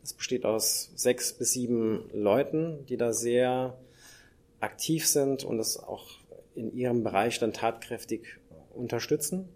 Das 0.03 0.13
besteht 0.13 0.45
aus 0.45 0.93
sechs 0.95 1.33
bis 1.33 1.53
sieben 1.53 2.11
Leuten, 2.13 2.85
die 2.87 2.97
da 2.97 3.13
sehr 3.13 3.79
aktiv 4.61 5.07
sind 5.07 5.43
und 5.43 5.59
es 5.59 5.79
auch 5.79 6.07
in 6.55 6.73
ihrem 6.75 7.03
Bereich 7.03 7.39
dann 7.39 7.53
tatkräftig 7.53 8.39
unterstützen. 8.75 9.49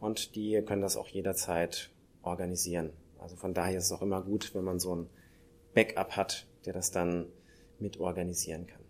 Und 0.00 0.34
die 0.36 0.62
können 0.62 0.82
das 0.82 0.96
auch 0.96 1.08
jederzeit 1.08 1.90
organisieren. 2.22 2.90
Also 3.20 3.36
von 3.36 3.54
daher 3.54 3.78
ist 3.78 3.86
es 3.86 3.92
auch 3.92 4.02
immer 4.02 4.22
gut, 4.22 4.54
wenn 4.54 4.64
man 4.64 4.78
so 4.78 4.94
ein 4.96 5.10
Backup 5.74 6.16
hat, 6.16 6.46
der 6.64 6.72
das 6.72 6.90
dann 6.90 7.26
mit 7.78 8.00
organisieren 8.00 8.66
kann. 8.66 8.80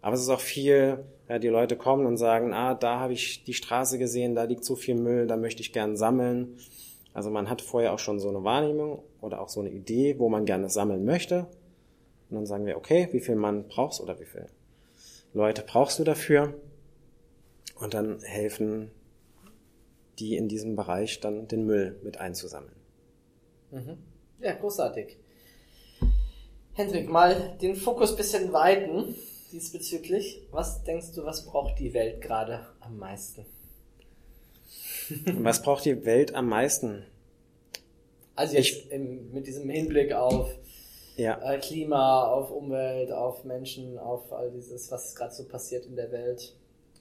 Aber 0.00 0.14
es 0.14 0.22
ist 0.22 0.28
auch 0.28 0.40
viel, 0.40 1.04
ja, 1.28 1.38
die 1.38 1.48
Leute 1.48 1.76
kommen 1.76 2.06
und 2.06 2.16
sagen, 2.16 2.52
ah, 2.52 2.74
da 2.74 3.00
habe 3.00 3.12
ich 3.12 3.44
die 3.44 3.54
Straße 3.54 3.98
gesehen, 3.98 4.34
da 4.34 4.44
liegt 4.44 4.64
so 4.64 4.76
viel 4.76 4.94
Müll, 4.94 5.26
da 5.26 5.36
möchte 5.36 5.60
ich 5.60 5.72
gern 5.72 5.96
sammeln. 5.96 6.56
Also 7.12 7.30
man 7.30 7.50
hat 7.50 7.62
vorher 7.62 7.92
auch 7.92 7.98
schon 7.98 8.20
so 8.20 8.28
eine 8.28 8.44
Wahrnehmung 8.44 9.02
oder 9.20 9.40
auch 9.40 9.48
so 9.48 9.60
eine 9.60 9.70
Idee, 9.70 10.18
wo 10.18 10.28
man 10.28 10.44
gerne 10.44 10.70
sammeln 10.70 11.04
möchte. 11.04 11.48
Und 12.30 12.36
dann 12.36 12.46
sagen 12.46 12.66
wir, 12.66 12.76
okay, 12.76 13.08
wie 13.12 13.20
viel 13.20 13.34
Mann 13.34 13.66
brauchst 13.66 14.00
oder 14.00 14.20
wie 14.20 14.24
viele 14.24 14.46
Leute 15.34 15.64
brauchst 15.66 15.98
du 15.98 16.04
dafür? 16.04 16.54
Und 17.74 17.94
dann 17.94 18.20
helfen 18.22 18.90
die 20.18 20.36
in 20.36 20.48
diesem 20.48 20.76
Bereich 20.76 21.20
dann 21.20 21.48
den 21.48 21.64
Müll 21.66 21.98
mit 22.02 22.18
einzusammeln. 22.18 22.77
Mhm. 23.70 23.98
Ja, 24.40 24.54
großartig. 24.54 25.16
Hendrik, 26.74 27.08
mal 27.08 27.56
den 27.60 27.74
Fokus 27.74 28.14
bisschen 28.14 28.52
weiten 28.52 29.14
diesbezüglich. 29.52 30.46
Was 30.50 30.84
denkst 30.84 31.12
du, 31.14 31.24
was 31.24 31.44
braucht 31.44 31.78
die 31.78 31.92
Welt 31.94 32.20
gerade 32.20 32.66
am 32.80 32.98
meisten? 32.98 33.44
was 35.38 35.62
braucht 35.62 35.84
die 35.84 36.04
Welt 36.04 36.34
am 36.34 36.48
meisten? 36.48 37.04
Also 38.36 38.56
jetzt 38.56 38.68
ich, 38.68 38.92
im, 38.92 39.32
mit 39.32 39.46
diesem 39.46 39.68
Hinblick 39.68 40.12
auf 40.12 40.54
ja. 41.16 41.40
äh, 41.42 41.58
Klima, 41.58 42.28
auf 42.28 42.50
Umwelt, 42.50 43.10
auf 43.10 43.44
Menschen, 43.44 43.98
auf 43.98 44.32
all 44.32 44.50
dieses, 44.50 44.90
was 44.92 45.16
gerade 45.16 45.34
so 45.34 45.44
passiert 45.48 45.86
in 45.86 45.96
der 45.96 46.12
Welt. 46.12 46.54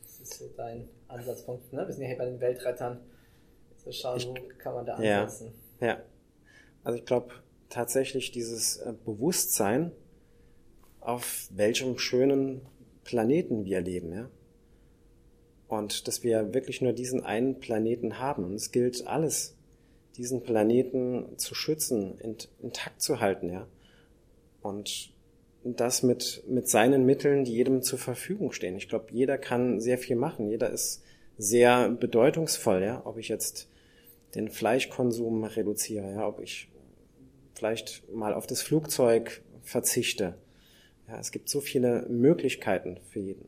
Das 0.04 0.20
ist 0.20 0.40
so 0.40 0.46
dein 0.56 0.90
Ansatzpunkt. 1.08 1.72
Ne? 1.74 1.86
Wir 1.86 1.94
sind 1.94 2.02
ja 2.02 2.08
hier 2.08 2.18
bei 2.18 2.26
den 2.26 2.40
Weltrettern. 2.40 3.00
So 3.84 3.92
schauen, 3.92 4.18
ich, 4.18 4.28
wo 4.28 4.34
kann 4.58 4.74
man 4.74 4.86
da 4.86 4.96
ansetzen. 4.96 5.54
Ja. 5.80 5.88
ja. 5.88 5.98
Also 6.88 7.00
ich 7.00 7.06
glaube 7.06 7.34
tatsächlich 7.68 8.32
dieses 8.32 8.78
äh, 8.78 8.94
Bewusstsein, 9.04 9.92
auf 11.02 11.50
welchem 11.50 11.98
schönen 11.98 12.62
Planeten 13.04 13.66
wir 13.66 13.82
leben, 13.82 14.14
ja. 14.14 14.30
Und 15.68 16.08
dass 16.08 16.24
wir 16.24 16.54
wirklich 16.54 16.82
nur 16.82 16.94
diesen 16.94 17.26
einen 17.26 17.60
Planeten 17.60 18.20
haben. 18.20 18.46
Und 18.46 18.54
es 18.54 18.72
gilt 18.72 19.06
alles, 19.06 19.58
diesen 20.16 20.44
Planeten 20.44 21.38
zu 21.38 21.56
schützen, 21.56 22.18
intakt 22.62 23.02
zu 23.02 23.20
halten, 23.20 23.50
ja. 23.50 23.68
Und 24.62 25.12
das 25.66 26.04
mit, 26.04 26.46
mit 26.48 26.70
seinen 26.70 27.06
Mitteln, 27.06 27.44
die 27.44 27.52
jedem 27.52 27.82
zur 27.82 28.00
Verfügung 28.00 28.54
stehen. 28.54 28.78
Ich 28.78 28.88
glaube, 28.88 29.08
jeder 29.12 29.38
kann 29.38 29.82
sehr 29.82 29.98
viel 29.98 30.16
machen. 30.16 30.48
Jeder 30.48 30.70
ist 30.70 31.04
sehr 31.38 31.90
bedeutungsvoll, 31.90 32.82
ja. 32.82 33.02
Ob 33.06 33.18
ich 33.18 33.28
jetzt 33.28 33.68
den 34.36 34.48
Fleischkonsum 34.48 35.44
reduziere, 35.44 36.14
ja, 36.14 36.26
ob 36.26 36.40
ich 36.40 36.70
vielleicht 37.58 38.08
mal 38.14 38.34
auf 38.34 38.48
das 38.48 38.62
Flugzeug 38.62 39.42
verzichte. 39.64 40.38
Ja, 41.08 41.20
es 41.20 41.32
gibt 41.32 41.50
so 41.50 41.60
viele 41.60 42.06
Möglichkeiten 42.10 43.00
für 43.10 43.20
jeden. 43.20 43.48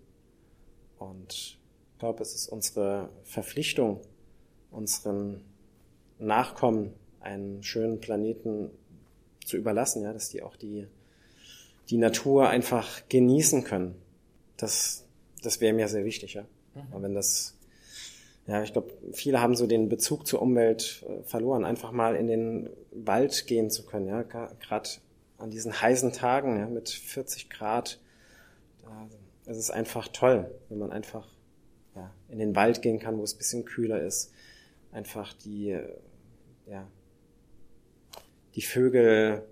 Und 0.97 1.33
ich 1.33 1.59
glaube, 1.99 2.21
es 2.23 2.33
ist 2.33 2.49
unsere 2.49 3.09
Verpflichtung, 3.23 4.01
unseren 4.71 5.41
Nachkommen 6.17 6.93
einen 7.19 7.63
schönen 7.63 7.99
Planeten 7.99 8.71
zu 9.45 9.57
überlassen, 9.57 10.03
ja, 10.03 10.13
dass 10.13 10.29
die 10.29 10.41
auch 10.41 10.55
die, 10.55 10.87
die 11.89 11.97
Natur 11.97 12.49
einfach 12.49 13.07
genießen 13.09 13.63
können. 13.63 13.95
Das, 14.57 15.05
das 15.43 15.61
wäre 15.61 15.73
mir 15.73 15.87
sehr 15.87 16.05
wichtig, 16.05 16.33
ja. 16.33 16.45
Mhm. 16.75 16.93
Und 16.93 17.03
wenn 17.03 17.13
das 17.13 17.58
ja, 18.49 18.63
ich 18.63 18.73
glaube, 18.73 18.91
viele 19.11 19.41
haben 19.41 19.55
so 19.55 19.67
den 19.67 19.89
Bezug 19.89 20.25
zur 20.25 20.41
Umwelt 20.41 21.05
äh, 21.07 21.21
verloren, 21.23 21.65
einfach 21.65 21.91
mal 21.91 22.15
in 22.15 22.25
den 22.25 22.69
Wald 22.91 23.45
gehen 23.45 23.69
zu 23.69 23.85
können, 23.85 24.07
ja, 24.07 24.23
gerade 24.23 24.89
an 25.37 25.51
diesen 25.51 25.79
heißen 25.79 26.11
Tagen 26.13 26.57
ja, 26.57 26.67
mit 26.67 26.89
40 26.89 27.49
Grad. 27.49 27.99
Es 29.45 29.57
ist 29.57 29.69
einfach 29.69 30.07
toll, 30.07 30.49
wenn 30.67 30.79
man 30.79 30.91
einfach 30.91 31.27
ja, 31.95 32.11
in 32.27 32.39
den 32.39 32.55
Wald 32.55 32.81
gehen 32.81 32.99
kann, 32.99 33.19
wo 33.19 33.23
es 33.23 33.35
ein 33.35 33.37
bisschen 33.37 33.65
kühler 33.65 34.01
ist, 34.01 34.31
einfach 34.91 35.33
die, 35.33 35.69
äh, 35.69 35.95
ja, 36.65 36.87
die 38.55 38.63
Vögel 38.63 39.43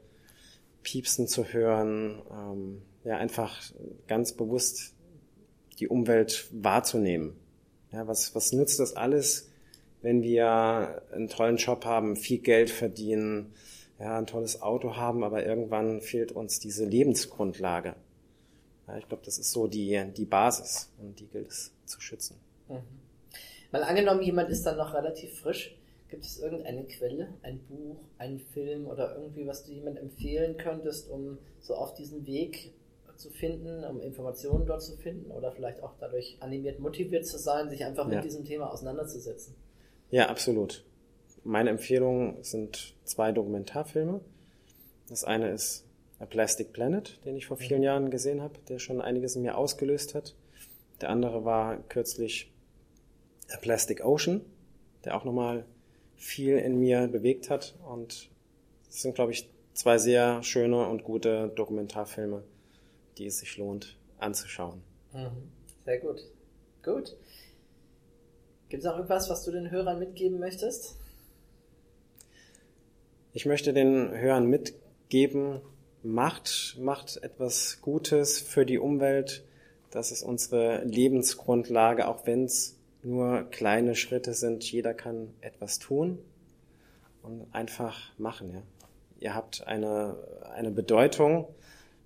piepsen 0.81 1.27
zu 1.27 1.45
hören, 1.45 2.21
ähm, 2.31 2.81
ja, 3.03 3.17
einfach 3.17 3.61
ganz 4.07 4.33
bewusst 4.33 4.95
die 5.79 5.87
Umwelt 5.87 6.47
wahrzunehmen. 6.51 7.35
Ja, 7.91 8.07
was, 8.07 8.35
was 8.35 8.51
nützt 8.51 8.79
das 8.79 8.95
alles, 8.95 9.49
wenn 10.01 10.21
wir 10.21 11.01
einen 11.11 11.27
tollen 11.27 11.57
Job 11.57 11.85
haben, 11.85 12.15
viel 12.15 12.39
Geld 12.39 12.69
verdienen, 12.69 13.53
ja, 13.99 14.17
ein 14.17 14.27
tolles 14.27 14.61
Auto 14.61 14.95
haben, 14.95 15.23
aber 15.23 15.45
irgendwann 15.45 16.01
fehlt 16.01 16.31
uns 16.31 16.59
diese 16.59 16.85
Lebensgrundlage. 16.85 17.95
Ja, 18.87 18.97
ich 18.97 19.07
glaube, 19.07 19.23
das 19.25 19.37
ist 19.37 19.51
so 19.51 19.67
die, 19.67 20.01
die 20.15 20.25
Basis 20.25 20.91
und 20.99 21.19
die 21.19 21.27
gilt 21.27 21.49
es 21.49 21.71
zu 21.85 21.99
schützen. 21.99 22.37
Mhm. 22.69 22.83
Mal 23.71 23.83
angenommen, 23.83 24.21
jemand 24.21 24.49
ist 24.49 24.65
dann 24.65 24.77
noch 24.77 24.93
relativ 24.93 25.39
frisch. 25.39 25.75
Gibt 26.09 26.23
es 26.23 26.39
irgendeine 26.39 26.85
Quelle, 26.85 27.33
ein 27.41 27.59
Buch, 27.67 27.97
einen 28.17 28.39
Film 28.39 28.87
oder 28.87 29.17
irgendwie, 29.17 29.45
was 29.45 29.65
du 29.65 29.73
jemand 29.73 29.97
empfehlen 29.97 30.55
könntest, 30.55 31.09
um 31.09 31.37
so 31.59 31.75
auf 31.75 31.93
diesen 31.95 32.25
Weg 32.25 32.71
zu 33.17 33.29
finden, 33.29 33.83
um 33.83 34.01
Informationen 34.01 34.65
dort 34.65 34.81
zu 34.81 34.95
finden 34.97 35.31
oder 35.31 35.51
vielleicht 35.51 35.83
auch 35.83 35.93
dadurch 35.99 36.37
animiert, 36.39 36.79
motiviert 36.79 37.25
zu 37.25 37.37
sein, 37.37 37.69
sich 37.69 37.83
einfach 37.83 38.07
ja. 38.09 38.15
mit 38.15 38.25
diesem 38.25 38.45
Thema 38.45 38.71
auseinanderzusetzen. 38.71 39.55
Ja, 40.09 40.29
absolut. 40.29 40.85
Meine 41.43 41.69
Empfehlungen 41.69 42.43
sind 42.43 42.95
zwei 43.03 43.31
Dokumentarfilme. 43.31 44.21
Das 45.09 45.23
eine 45.23 45.49
ist 45.51 45.85
A 46.19 46.25
Plastic 46.25 46.73
Planet, 46.73 47.19
den 47.25 47.35
ich 47.35 47.45
vor 47.45 47.57
vielen 47.57 47.79
mhm. 47.79 47.85
Jahren 47.85 48.11
gesehen 48.11 48.41
habe, 48.41 48.55
der 48.69 48.79
schon 48.79 49.01
einiges 49.01 49.35
in 49.35 49.43
mir 49.43 49.57
ausgelöst 49.57 50.15
hat. 50.15 50.35
Der 51.01 51.09
andere 51.09 51.45
war 51.45 51.77
kürzlich 51.89 52.51
A 53.51 53.57
Plastic 53.57 54.03
Ocean, 54.03 54.41
der 55.05 55.15
auch 55.15 55.25
nochmal 55.25 55.65
viel 56.15 56.57
in 56.57 56.79
mir 56.79 57.07
bewegt 57.07 57.49
hat. 57.49 57.75
Und 57.87 58.29
das 58.87 59.01
sind, 59.01 59.15
glaube 59.15 59.31
ich, 59.31 59.49
zwei 59.73 59.97
sehr 59.97 60.41
schöne 60.43 60.87
und 60.87 61.03
gute 61.03 61.49
Dokumentarfilme, 61.49 62.43
die 63.17 63.25
es 63.25 63.39
sich 63.39 63.57
lohnt 63.57 63.97
anzuschauen. 64.17 64.81
Mhm. 65.13 65.51
Sehr 65.85 65.99
gut. 65.99 66.21
Gut. 66.83 67.15
Gibt 68.69 68.83
es 68.83 68.85
noch 68.85 68.95
irgendwas, 68.95 69.29
was 69.29 69.43
du 69.43 69.51
den 69.51 69.71
Hörern 69.71 69.99
mitgeben 69.99 70.39
möchtest? 70.39 70.97
Ich 73.33 73.45
möchte 73.45 73.73
den 73.73 74.11
Hörern 74.11 74.47
mitgeben, 74.47 75.61
macht, 76.03 76.77
macht 76.79 77.17
etwas 77.23 77.81
Gutes 77.81 78.39
für 78.39 78.65
die 78.65 78.79
Umwelt. 78.79 79.45
Das 79.91 80.11
ist 80.11 80.23
unsere 80.23 80.83
Lebensgrundlage, 80.83 82.07
auch 82.07 82.25
wenn 82.25 82.45
es 82.45 82.77
nur 83.03 83.43
kleine 83.51 83.95
Schritte 83.95 84.33
sind. 84.33 84.69
Jeder 84.69 84.93
kann 84.93 85.33
etwas 85.41 85.79
tun 85.79 86.19
und 87.21 87.47
einfach 87.53 88.17
machen, 88.17 88.51
ja. 88.51 88.61
Ihr 89.19 89.33
habt 89.33 89.65
eine, 89.65 90.15
eine 90.53 90.71
Bedeutung 90.71 91.47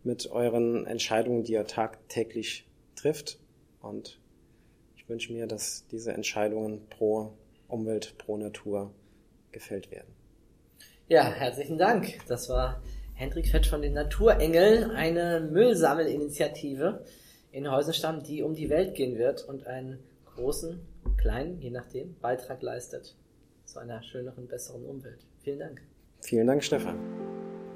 mit 0.03 0.29
euren 0.31 0.85
Entscheidungen, 0.85 1.43
die 1.43 1.53
ihr 1.53 1.65
tagtäglich 1.65 2.67
trifft. 2.95 3.39
Und 3.81 4.19
ich 4.95 5.07
wünsche 5.09 5.33
mir, 5.33 5.47
dass 5.47 5.85
diese 5.87 6.13
Entscheidungen 6.13 6.87
pro 6.89 7.33
Umwelt, 7.67 8.15
pro 8.17 8.37
Natur 8.37 8.93
gefällt 9.51 9.91
werden. 9.91 10.13
Ja, 11.07 11.23
herzlichen 11.23 11.77
Dank. 11.77 12.19
Das 12.27 12.49
war 12.49 12.81
Hendrik 13.13 13.49
Fett 13.49 13.65
von 13.65 13.81
den 13.81 13.93
Naturengeln, 13.93 14.91
eine 14.91 15.41
Müllsammelinitiative 15.51 17.05
in 17.51 17.69
Heusenstamm, 17.69 18.23
die 18.23 18.43
um 18.43 18.55
die 18.55 18.69
Welt 18.69 18.95
gehen 18.95 19.17
wird 19.17 19.43
und 19.43 19.67
einen 19.67 19.99
großen, 20.35 20.79
kleinen, 21.17 21.59
je 21.59 21.69
nachdem, 21.69 22.15
Beitrag 22.19 22.61
leistet 22.61 23.15
zu 23.65 23.79
einer 23.79 24.01
schöneren, 24.03 24.47
besseren 24.47 24.85
Umwelt. 24.85 25.25
Vielen 25.43 25.59
Dank. 25.59 25.81
Vielen 26.21 26.47
Dank, 26.47 26.63
Stefan. 26.63 26.97